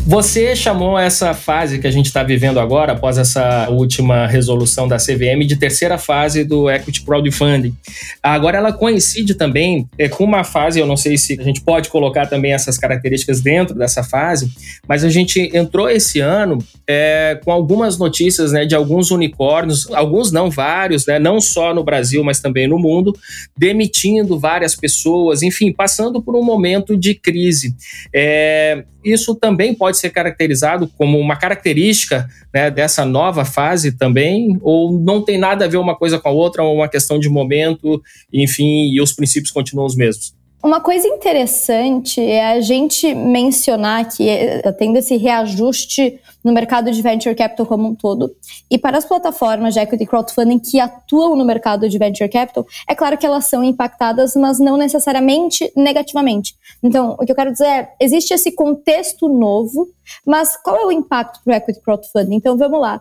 [0.07, 4.99] Você chamou essa fase que a gente está vivendo agora, após essa última resolução da
[4.99, 7.75] CVM, de terceira fase do Equity Crowdfunding.
[8.23, 11.89] Agora ela coincide também é, com uma fase, eu não sei se a gente pode
[11.89, 14.49] colocar também essas características dentro dessa fase,
[14.87, 20.31] mas a gente entrou esse ano é, com algumas notícias né, de alguns unicórnios, alguns
[20.31, 23.13] não, vários, né, não só no Brasil, mas também no mundo,
[23.59, 27.75] demitindo várias pessoas, enfim, passando por um momento de crise.
[28.15, 34.93] É, isso também pode ser caracterizado como uma característica né, dessa nova fase também, ou
[35.01, 38.03] não tem nada a ver uma coisa com a outra, ou uma questão de momento,
[38.33, 40.36] enfim, e os princípios continuam os mesmos?
[40.67, 47.01] Uma coisa interessante é a gente mencionar que está tendo esse reajuste no mercado de
[47.01, 48.35] venture capital como um todo.
[48.69, 52.97] E para as plataformas de equity crowdfunding que atuam no mercado de venture capital, é
[52.97, 56.57] claro que elas são impactadas, mas não necessariamente negativamente.
[56.83, 59.87] Então, o que eu quero dizer é, existe esse contexto novo,
[60.27, 62.35] mas qual é o impacto para o equity crowdfunding?
[62.35, 63.01] Então, vamos lá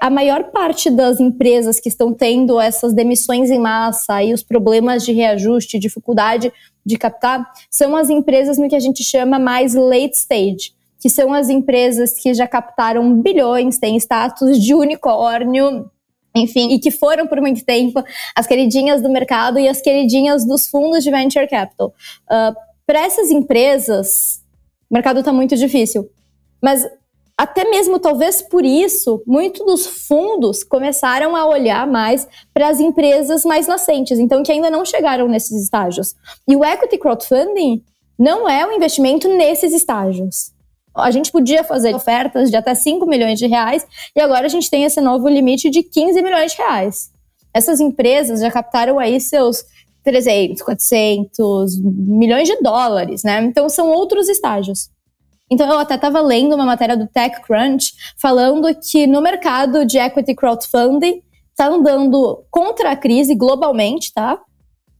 [0.00, 5.04] a maior parte das empresas que estão tendo essas demissões em massa e os problemas
[5.04, 6.52] de reajuste, dificuldade
[6.84, 11.32] de captar, são as empresas no que a gente chama mais late stage, que são
[11.32, 15.90] as empresas que já captaram bilhões, têm status de unicórnio,
[16.34, 18.02] enfim, e que foram por muito tempo
[18.36, 21.94] as queridinhas do mercado e as queridinhas dos fundos de venture capital.
[22.24, 22.54] Uh,
[22.86, 24.42] Para essas empresas,
[24.90, 26.10] o mercado está muito difícil.
[26.60, 26.86] Mas
[27.36, 33.44] até mesmo talvez por isso, muitos dos fundos começaram a olhar mais para as empresas
[33.44, 36.14] mais nascentes, então que ainda não chegaram nesses estágios.
[36.48, 37.82] E o equity crowdfunding
[38.16, 40.52] não é um investimento nesses estágios.
[40.94, 44.70] A gente podia fazer ofertas de até 5 milhões de reais e agora a gente
[44.70, 47.10] tem esse novo limite de 15 milhões de reais.
[47.52, 49.64] Essas empresas já captaram aí seus
[50.04, 53.42] 300, 400 milhões de dólares, né?
[53.42, 54.93] Então são outros estágios.
[55.54, 60.34] Então, eu até estava lendo uma matéria do TechCrunch falando que no mercado de equity
[60.34, 64.36] crowdfunding está andando contra a crise globalmente, tá?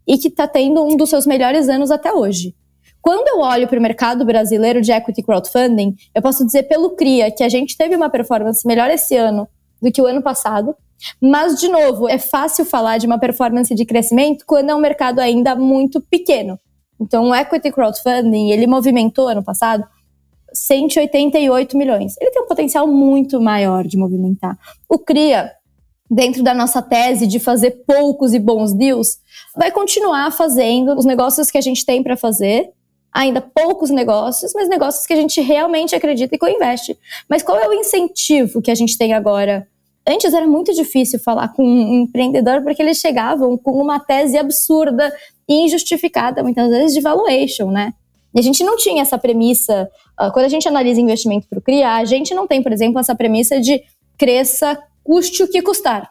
[0.06, 2.54] E que está tendo um dos seus melhores anos até hoje.
[3.02, 7.32] Quando eu olho para o mercado brasileiro de equity crowdfunding, eu posso dizer pelo CRIA
[7.32, 9.48] que a gente teve uma performance melhor esse ano
[9.82, 10.72] do que o ano passado.
[11.20, 15.18] Mas, de novo, é fácil falar de uma performance de crescimento quando é um mercado
[15.18, 16.56] ainda muito pequeno.
[17.00, 19.84] Então, o equity crowdfunding, ele movimentou ano passado
[20.54, 22.14] 188 milhões.
[22.20, 24.56] Ele tem um potencial muito maior de movimentar.
[24.88, 25.50] O CRIA,
[26.10, 29.18] dentro da nossa tese de fazer poucos e bons deals,
[29.56, 32.70] vai continuar fazendo os negócios que a gente tem para fazer,
[33.12, 36.98] ainda poucos negócios, mas negócios que a gente realmente acredita e co-investe.
[37.28, 39.66] Mas qual é o incentivo que a gente tem agora?
[40.06, 45.12] Antes era muito difícil falar com um empreendedor porque eles chegavam com uma tese absurda
[45.48, 47.94] e injustificada, muitas vezes, de valuation, né?
[48.34, 49.88] E a gente não tinha essa premissa,
[50.20, 52.98] uh, quando a gente analisa investimento para o CRIA, a gente não tem, por exemplo,
[52.98, 53.82] essa premissa de
[54.18, 56.10] cresça, custe o que custar.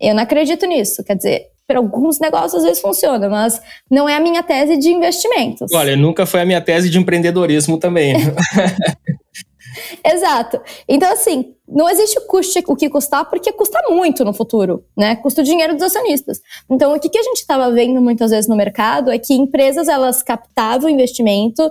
[0.00, 1.02] Eu não acredito nisso.
[1.02, 3.60] Quer dizer, para alguns negócios às vezes funciona, mas
[3.90, 5.72] não é a minha tese de investimentos.
[5.72, 8.14] Olha, nunca foi a minha tese de empreendedorismo também.
[10.04, 10.60] Exato.
[10.88, 15.16] Então, assim, não existe custo o que custar, porque custa muito no futuro, né?
[15.16, 16.40] Custa o dinheiro dos acionistas.
[16.70, 19.88] Então, o que, que a gente estava vendo muitas vezes no mercado é que empresas,
[19.88, 21.70] elas captavam investimento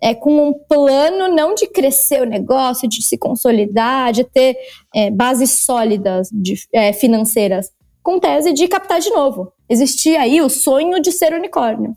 [0.00, 4.56] é, com um plano não de crescer o negócio, de se consolidar, de ter
[4.94, 7.70] é, bases sólidas de, é, financeiras,
[8.02, 9.52] com tese de captar de novo.
[9.68, 11.94] Existia aí o sonho de ser unicórnio.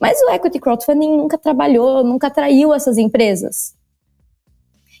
[0.00, 3.77] Mas o equity crowdfunding nunca trabalhou, nunca atraiu essas empresas.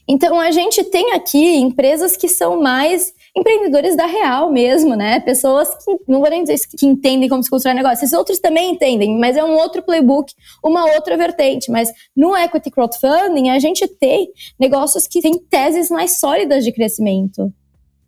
[0.08, 5.20] Então a gente tem aqui empresas que são mais empreendedores da real mesmo, né?
[5.20, 8.70] Pessoas que, não vou nem dizer que entendem como se constrói negócio, esses outros também
[8.70, 10.32] entendem, mas é um outro playbook,
[10.64, 11.70] uma outra vertente.
[11.70, 17.52] Mas no equity crowdfunding, a gente tem negócios que têm teses mais sólidas de crescimento,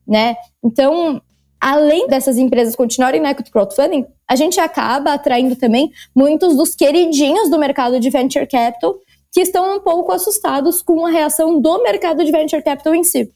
[0.07, 0.37] né?
[0.65, 1.21] Então,
[1.61, 7.51] além dessas empresas continuarem no equity crowdfunding, a gente acaba atraindo também muitos dos queridinhos
[7.51, 8.97] do mercado de venture capital
[9.33, 13.31] que estão um pouco assustados com a reação do mercado de venture capital em si.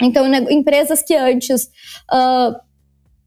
[0.00, 1.64] Então, né, empresas que antes
[2.12, 2.54] uh,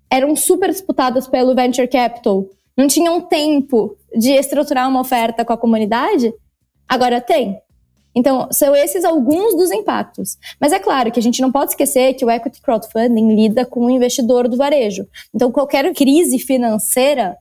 [0.10, 2.45] eram super disputadas pelo venture capital,
[2.77, 6.31] não tinham tempo de estruturar uma oferta com a comunidade,
[6.88, 7.60] agora tem.
[8.15, 10.38] Então, são esses alguns dos impactos.
[10.60, 13.86] Mas é claro que a gente não pode esquecer que o equity crowdfunding lida com
[13.86, 15.07] o investidor do varejo.
[15.33, 17.38] Então, qualquer crise financeira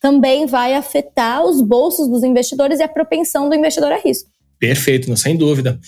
[0.00, 4.30] também vai afetar os bolsos dos investidores e a propensão do investidor a risco.
[4.58, 5.78] Perfeito, sem dúvida.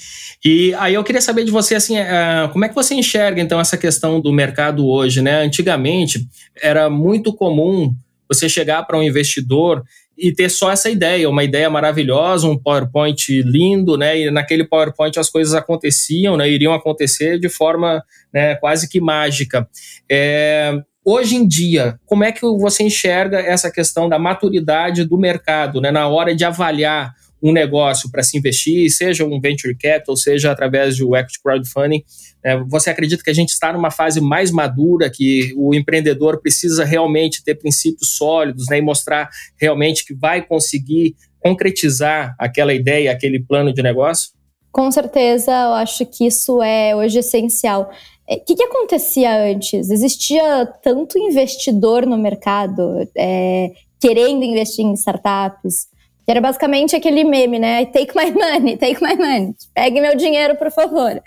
[0.45, 3.59] E aí eu queria saber de você, assim, é, como é que você enxerga, então,
[3.59, 5.43] essa questão do mercado hoje, né?
[5.43, 6.29] Antigamente,
[6.63, 7.93] era muito comum
[8.29, 9.83] você chegar para um investidor
[10.17, 14.21] e ter só essa ideia, uma ideia maravilhosa, um PowerPoint lindo, né?
[14.21, 16.49] E naquele PowerPoint as coisas aconteciam, né?
[16.49, 19.67] Iriam acontecer de forma né, quase que mágica.
[20.09, 25.81] É, hoje em dia, como é que você enxerga essa questão da maturidade do mercado,
[25.81, 25.91] né?
[25.91, 30.99] Na hora de avaliar um negócio para se investir, seja um venture capital, seja através
[30.99, 32.05] do equity crowdfunding,
[32.45, 36.85] é, você acredita que a gente está numa fase mais madura, que o empreendedor precisa
[36.85, 43.41] realmente ter princípios sólidos né, e mostrar realmente que vai conseguir concretizar aquela ideia, aquele
[43.41, 44.31] plano de negócio?
[44.71, 47.91] Com certeza, eu acho que isso é hoje essencial.
[48.31, 49.91] O é, que, que acontecia antes?
[49.91, 55.89] Existia tanto investidor no mercado é, querendo investir em startups,
[56.25, 57.87] que era basicamente aquele meme, né?
[57.87, 59.55] Take my money, take my money.
[59.75, 61.21] Pegue meu dinheiro, por favor.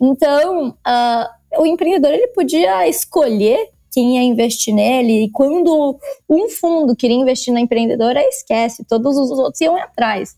[0.00, 5.98] Então, uh, o empreendedor ele podia escolher quem ia investir nele, e quando
[6.28, 10.36] um fundo queria investir na empreendedora, esquece, todos os outros iam atrás.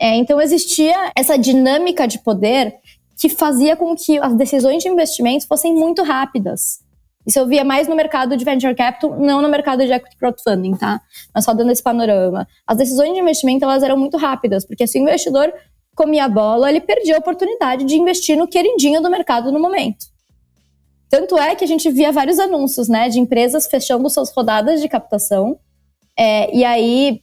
[0.00, 2.74] É, então, existia essa dinâmica de poder
[3.22, 6.80] que fazia com que as decisões de investimento fossem muito rápidas.
[7.24, 10.74] Isso eu via mais no mercado de venture capital, não no mercado de equity crowdfunding,
[10.74, 11.00] tá?
[11.32, 12.48] Mas só dando esse panorama.
[12.66, 15.54] As decisões de investimento, elas eram muito rápidas, porque se o investidor
[15.94, 20.04] comia a bola, ele perdia a oportunidade de investir no queridinho do mercado no momento.
[21.08, 24.88] Tanto é que a gente via vários anúncios, né, de empresas fechando suas rodadas de
[24.88, 25.60] captação,
[26.18, 27.22] é, e aí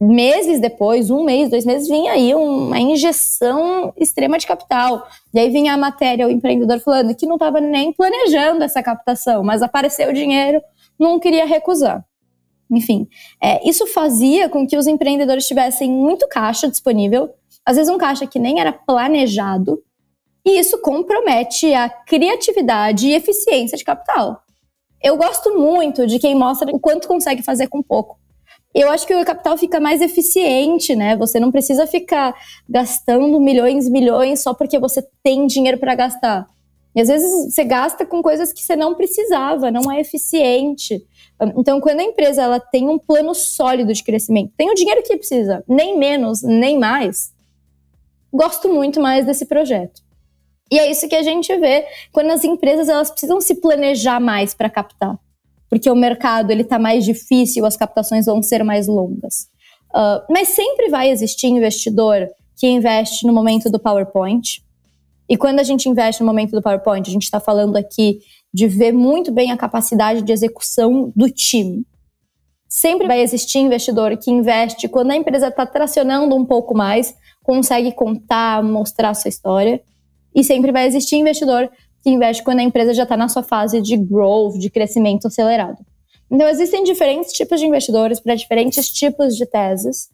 [0.00, 5.06] meses depois, um mês, dois meses, vinha aí uma injeção extrema de capital.
[5.34, 9.44] E aí vinha a matéria, o empreendedor falando que não estava nem planejando essa captação,
[9.44, 10.62] mas apareceu o dinheiro,
[10.98, 12.02] não queria recusar.
[12.70, 13.08] Enfim,
[13.42, 17.28] é, isso fazia com que os empreendedores tivessem muito caixa disponível,
[17.66, 19.82] às vezes um caixa que nem era planejado,
[20.46, 24.42] e isso compromete a criatividade e eficiência de capital.
[25.02, 28.19] Eu gosto muito de quem mostra o quanto consegue fazer com pouco
[28.74, 31.16] eu acho que o capital fica mais eficiente, né?
[31.16, 32.34] Você não precisa ficar
[32.68, 36.46] gastando milhões e milhões só porque você tem dinheiro para gastar.
[36.94, 41.04] E às vezes você gasta com coisas que você não precisava, não é eficiente.
[41.56, 45.16] Então, quando a empresa ela tem um plano sólido de crescimento, tem o dinheiro que
[45.16, 47.32] precisa, nem menos, nem mais,
[48.32, 50.02] gosto muito mais desse projeto.
[50.70, 54.54] E é isso que a gente vê quando as empresas elas precisam se planejar mais
[54.54, 55.18] para captar
[55.70, 59.48] porque o mercado ele está mais difícil, as captações vão ser mais longas.
[59.94, 64.62] Uh, mas sempre vai existir investidor que investe no momento do PowerPoint.
[65.28, 68.18] E quando a gente investe no momento do PowerPoint, a gente está falando aqui
[68.52, 71.86] de ver muito bem a capacidade de execução do time.
[72.68, 77.92] Sempre vai existir investidor que investe quando a empresa está tracionando um pouco mais, consegue
[77.92, 79.80] contar, mostrar a sua história.
[80.34, 81.70] E sempre vai existir investidor
[82.02, 85.78] que investe quando a empresa já está na sua fase de growth, de crescimento acelerado.
[86.30, 90.08] Então, existem diferentes tipos de investidores para diferentes tipos de teses.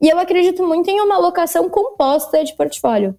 [0.00, 3.16] E eu acredito muito em uma alocação composta de portfólio.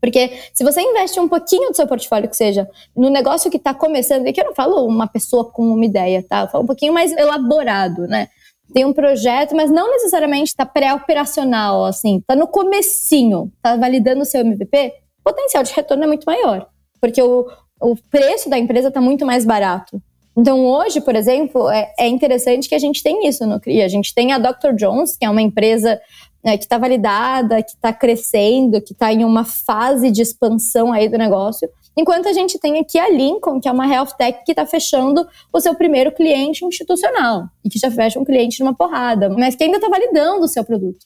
[0.00, 3.74] Porque se você investe um pouquinho do seu portfólio, que seja no negócio que está
[3.74, 6.42] começando, e que eu não falo uma pessoa com uma ideia, tá?
[6.42, 8.28] Eu falo um pouquinho mais elaborado, né?
[8.72, 14.24] Tem um projeto, mas não necessariamente está pré-operacional, assim, está no comecinho, está validando o
[14.26, 16.68] seu MVP, o potencial de retorno é muito maior
[17.04, 17.46] porque o,
[17.82, 20.02] o preço da empresa está muito mais barato.
[20.34, 23.82] Então, hoje, por exemplo, é, é, interessante que a gente tem isso no CRI.
[23.82, 24.72] A gente tem a Dr.
[24.74, 26.00] Jones, que é uma empresa
[26.42, 31.10] né, que está validada, que está crescendo, que está em uma fase de expansão aí
[31.10, 31.68] do negócio.
[31.94, 35.28] Enquanto a gente tem aqui a Lincoln, que é uma health tech que está fechando
[35.52, 39.54] o seu primeiro cliente institucional e que já fecha um cliente de uma porrada, mas
[39.54, 41.04] que ainda está validando o seu produto.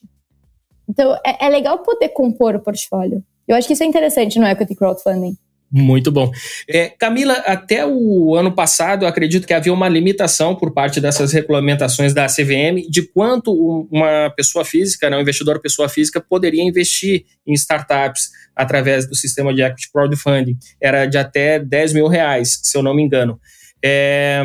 [0.88, 3.20] Então, é, é legal poder compor o portfólio.
[3.48, 5.36] Eu acho que isso é interessante no equity crowdfunding.
[5.70, 6.30] Muito bom.
[6.66, 12.14] É, Camila, até o ano passado, acredito que havia uma limitação por parte dessas regulamentações
[12.14, 13.52] da CVM de quanto
[13.90, 19.52] uma pessoa física, né, um investidor pessoa física, poderia investir em startups através do sistema
[19.52, 20.56] de equity crowdfunding.
[20.80, 23.38] Era de até 10 mil reais, se eu não me engano.
[23.84, 24.42] É,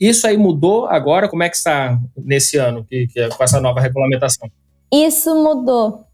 [0.00, 1.28] isso aí mudou agora?
[1.28, 4.50] Como é que está nesse ano que, que, com essa nova regulamentação?
[4.92, 6.04] Isso mudou.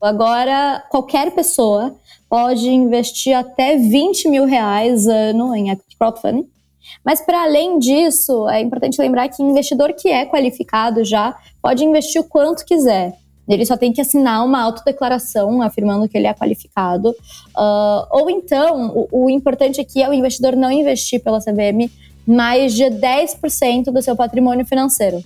[0.00, 1.96] Agora, qualquer pessoa
[2.36, 6.46] pode investir até 20 mil reais ano em equity crowdfunding.
[7.02, 12.20] Mas, para além disso, é importante lembrar que investidor que é qualificado já pode investir
[12.20, 13.14] o quanto quiser.
[13.48, 17.08] Ele só tem que assinar uma autodeclaração afirmando que ele é qualificado.
[17.56, 21.90] Uh, ou então, o, o, importante aqui é o investidor não investir pela CVM
[22.26, 25.24] mais de 10% do seu patrimônio financeiro.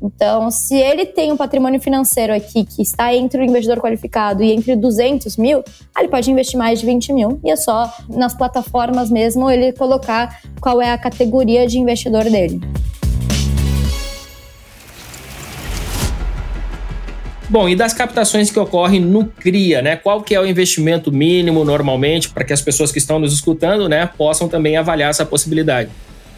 [0.00, 4.52] Então, se ele tem um patrimônio financeiro aqui que está entre o investidor qualificado e
[4.52, 5.62] entre 200 mil,
[5.94, 9.72] ah, ele pode investir mais de 20 mil e é só nas plataformas mesmo ele
[9.72, 12.60] colocar qual é a categoria de investidor dele.
[17.50, 19.96] Bom, e das captações que ocorrem no CRIA, né?
[19.96, 23.88] Qual que é o investimento mínimo normalmente para que as pessoas que estão nos escutando,
[23.88, 25.88] né, possam também avaliar essa possibilidade?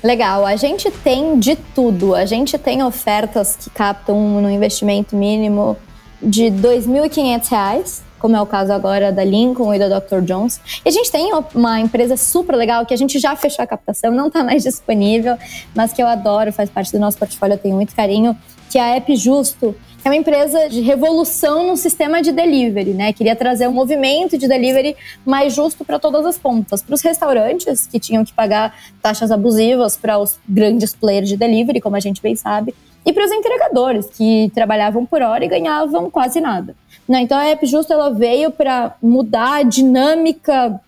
[0.03, 2.15] Legal, a gente tem de tudo.
[2.15, 5.77] A gente tem ofertas que captam no investimento mínimo
[6.23, 10.21] de R$ 2.500, como é o caso agora da Lincoln e da Dr.
[10.23, 10.61] Jones.
[10.85, 14.11] E a gente tem uma empresa super legal que a gente já fechou a captação,
[14.11, 15.37] não está mais disponível,
[15.75, 18.37] mas que eu adoro, faz parte do nosso portfólio, eu tenho muito carinho,
[18.71, 19.75] que é a App Justo
[20.05, 23.13] é uma empresa de revolução no sistema de delivery, né?
[23.13, 27.87] Queria trazer um movimento de delivery mais justo para todas as pontas, para os restaurantes
[27.87, 32.23] que tinham que pagar taxas abusivas para os grandes players de delivery, como a gente
[32.23, 32.75] bem sabe,
[33.05, 36.75] e para os entregadores que trabalhavam por hora e ganhavam quase nada.
[37.09, 37.23] Né?
[37.23, 40.81] Então a App Justo ela veio para mudar a dinâmica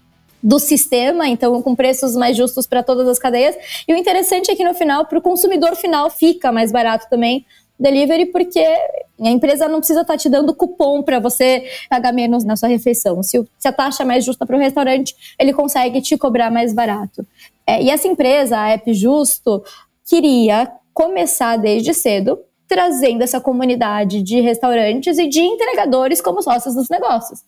[0.42, 3.54] do sistema, então com preços mais justos para todas as cadeias.
[3.86, 7.46] E o interessante é que no final, para o consumidor final, fica mais barato também
[7.83, 12.45] delivery, porque a empresa não precisa estar tá te dando cupom para você pagar menos
[12.45, 13.22] na sua refeição.
[13.22, 17.26] Se, a taxa é mais justa para o restaurante, ele consegue te cobrar mais barato.
[17.66, 19.62] É, e essa empresa, a App Justo,
[20.09, 26.89] queria começar desde cedo trazendo essa comunidade de restaurantes e de entregadores como sócios dos
[26.89, 27.41] negócios.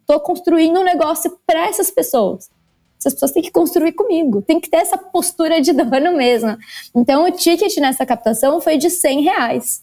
[0.00, 2.50] Estou construindo um negócio para essas pessoas.
[2.98, 6.56] Essas pessoas têm que construir comigo, tem que ter essa postura de dono mesmo.
[6.94, 9.82] Então, o ticket nessa captação foi de 100 reais.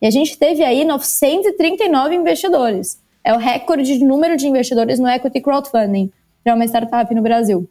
[0.00, 3.00] E a gente teve aí 939 investidores.
[3.22, 6.10] É o recorde de número de investidores no equity crowdfunding
[6.42, 7.68] para uma startup no Brasil.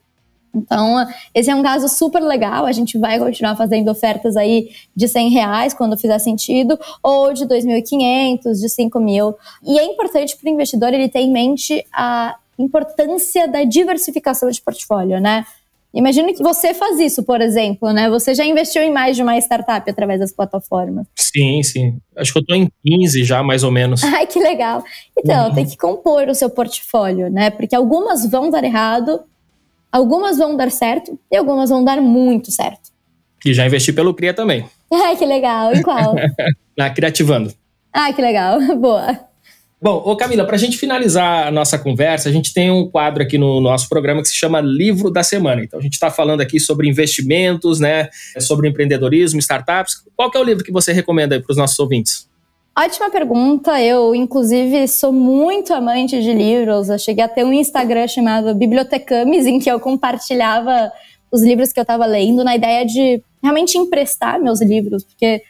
[0.54, 2.66] Então, esse é um caso super legal.
[2.66, 7.46] A gente vai continuar fazendo ofertas aí de 100 reais quando fizer sentido, ou de
[7.46, 9.36] 2.500, de 5 mil.
[9.64, 14.62] E é importante para o investidor ele ter em mente a importância da diversificação de
[14.62, 15.46] portfólio, né?
[15.94, 18.10] Imagina que você faz isso, por exemplo, né?
[18.10, 21.08] Você já investiu em mais de uma startup através das plataformas.
[21.16, 21.98] Sim, sim.
[22.16, 24.04] Acho que eu estou em 15 já, mais ou menos.
[24.06, 24.84] Ai, que legal.
[25.18, 25.56] Então, uhum.
[25.56, 27.50] tem que compor o seu portfólio, né?
[27.50, 29.22] Porque algumas vão dar errado,
[29.92, 32.92] algumas vão dar certo e algumas vão dar muito certo.
[33.46, 34.66] E já investi pelo Cria também.
[34.92, 35.74] Ai, que legal.
[35.74, 36.16] Em qual?
[36.78, 37.54] Na Criativando.
[37.94, 38.60] Ai, que legal.
[38.78, 39.20] Boa.
[39.80, 43.22] Bom, ô Camila, para a gente finalizar a nossa conversa, a gente tem um quadro
[43.22, 45.64] aqui no nosso programa que se chama Livro da Semana.
[45.64, 48.10] Então, a gente está falando aqui sobre investimentos, né,
[48.40, 50.04] sobre empreendedorismo, startups.
[50.16, 52.28] Qual é o livro que você recomenda para os nossos ouvintes?
[52.76, 53.80] Ótima pergunta.
[53.80, 56.90] Eu, inclusive, sou muito amante de livros.
[56.90, 60.92] Eu cheguei a ter um Instagram chamado Bibliotecames, em que eu compartilhava
[61.32, 65.44] os livros que eu estava lendo, na ideia de realmente emprestar meus livros, porque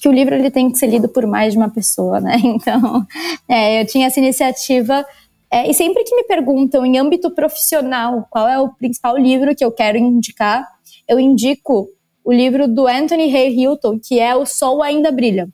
[0.00, 2.36] que o livro ele tem que ser lido por mais de uma pessoa, né?
[2.42, 3.06] Então,
[3.48, 5.04] é, eu tinha essa iniciativa.
[5.52, 9.64] É, e sempre que me perguntam em âmbito profissional qual é o principal livro que
[9.64, 10.64] eu quero indicar,
[11.08, 11.88] eu indico
[12.24, 15.48] o livro do Anthony Hay Hilton, que é O Sol Ainda Brilha.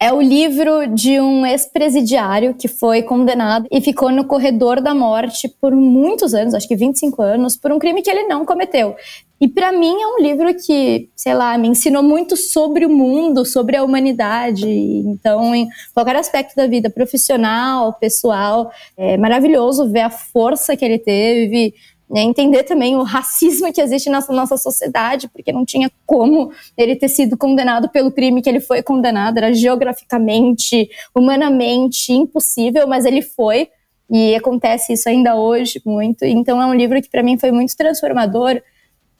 [0.00, 5.48] É o livro de um ex-presidiário que foi condenado e ficou no corredor da morte
[5.60, 8.96] por muitos anos, acho que 25 anos, por um crime que ele não cometeu.
[9.40, 13.44] E para mim é um livro que, sei lá, me ensinou muito sobre o mundo,
[13.44, 14.66] sobre a humanidade.
[14.66, 20.98] Então, em qualquer aspecto da vida, profissional, pessoal, é maravilhoso ver a força que ele
[20.98, 21.74] teve,
[22.08, 26.94] né, entender também o racismo que existe na nossa sociedade, porque não tinha como ele
[26.94, 33.20] ter sido condenado pelo crime que ele foi condenado, era geograficamente, humanamente impossível, mas ele
[33.20, 33.68] foi,
[34.10, 36.24] e acontece isso ainda hoje muito.
[36.24, 38.60] Então é um livro que para mim foi muito transformador,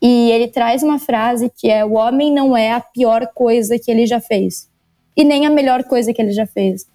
[0.01, 3.91] e ele traz uma frase que é: o homem não é a pior coisa que
[3.91, 4.69] ele já fez,
[5.17, 6.87] e nem a melhor coisa que ele já fez.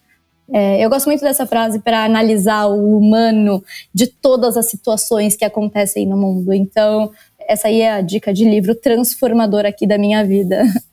[0.52, 5.46] É, eu gosto muito dessa frase para analisar o humano de todas as situações que
[5.46, 6.52] acontecem no mundo.
[6.54, 7.12] Então,
[7.48, 10.64] essa aí é a dica de livro transformador aqui da minha vida.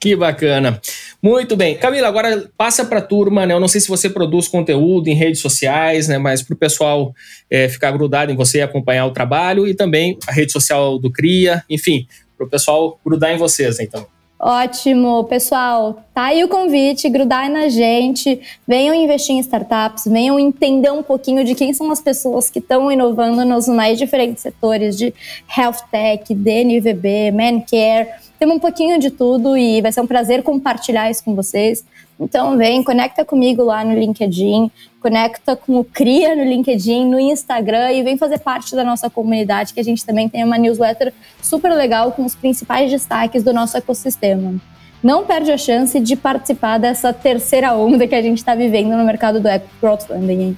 [0.00, 0.80] Que bacana.
[1.22, 1.76] Muito bem.
[1.76, 3.52] Camila, agora passa para a turma, né?
[3.52, 6.16] Eu não sei se você produz conteúdo em redes sociais, né?
[6.16, 7.14] Mas para o pessoal
[7.50, 11.10] é, ficar grudado em você e acompanhar o trabalho e também a rede social do
[11.10, 12.06] CRIA, enfim,
[12.36, 14.06] para o pessoal grudar em vocês, então.
[14.42, 16.02] Ótimo, pessoal.
[16.14, 21.44] Tá aí o convite, grudar na gente, venham investir em startups, venham entender um pouquinho
[21.44, 25.12] de quem são as pessoas que estão inovando nos mais diferentes setores de
[25.54, 28.08] health tech, DNVB, mancare.
[28.40, 31.84] Temos um pouquinho de tudo e vai ser um prazer compartilhar isso com vocês.
[32.18, 37.92] Então vem, conecta comigo lá no LinkedIn, conecta com o Cria no LinkedIn, no Instagram
[37.92, 41.12] e vem fazer parte da nossa comunidade, que a gente também tem uma newsletter
[41.42, 44.54] super legal com os principais destaques do nosso ecossistema.
[45.02, 49.04] Não perde a chance de participar dessa terceira onda que a gente está vivendo no
[49.04, 49.48] mercado do
[49.80, 50.56] crowdfunding.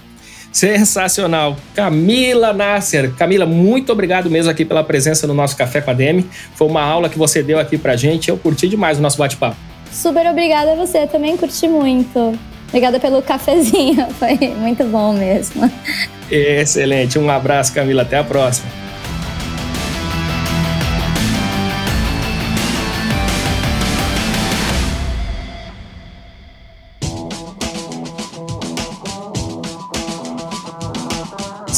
[0.53, 1.57] Sensacional.
[1.75, 3.13] Camila Nasser.
[3.15, 6.29] Camila, muito obrigado mesmo aqui pela presença no nosso Café com a Demi.
[6.55, 8.29] Foi uma aula que você deu aqui pra gente.
[8.29, 9.57] Eu curti demais o nosso bate-papo.
[9.91, 12.39] Super obrigada a você, também curti muito.
[12.69, 15.71] Obrigada pelo cafezinho, foi muito bom mesmo.
[16.31, 18.71] Excelente, um abraço, Camila, até a próxima.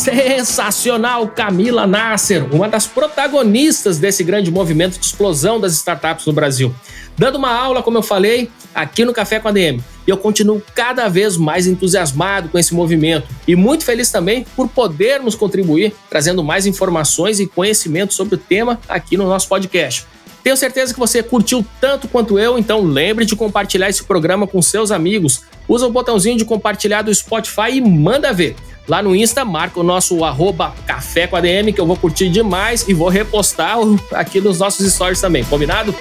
[0.04, 6.74] Sensacional, Camila Nasser, uma das protagonistas desse grande movimento de explosão das startups no Brasil.
[7.16, 9.82] Dando uma aula, como eu falei, aqui no Café com a DM.
[10.06, 14.68] E eu continuo cada vez mais entusiasmado com esse movimento e muito feliz também por
[14.68, 20.04] podermos contribuir trazendo mais informações e conhecimento sobre o tema aqui no nosso podcast.
[20.42, 24.60] Tenho certeza que você curtiu tanto quanto eu, então lembre de compartilhar esse programa com
[24.60, 25.44] seus amigos.
[25.66, 28.54] Usa o botãozinho de compartilhar do Spotify e manda ver.
[28.86, 32.86] Lá no Insta, marca o nosso arroba Café com ADM, que eu vou curtir demais
[32.86, 33.78] e vou repostar
[34.12, 35.94] aqui nos nossos stories também, combinado?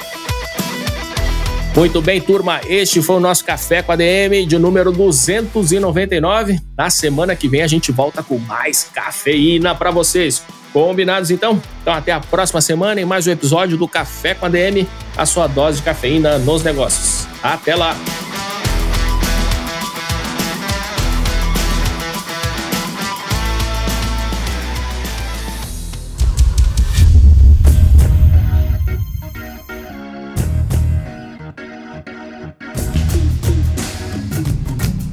[1.76, 2.62] Muito bem, turma.
[2.68, 6.60] Este foi o nosso Café com ADM de número 299.
[6.78, 10.44] Na semana que vem a gente volta com mais cafeína para vocês.
[10.72, 11.62] Combinados então?
[11.82, 15.48] Então até a próxima semana em mais um episódio do Café com ADM, a sua
[15.48, 17.28] dose de cafeína nos negócios.
[17.42, 17.96] Até lá!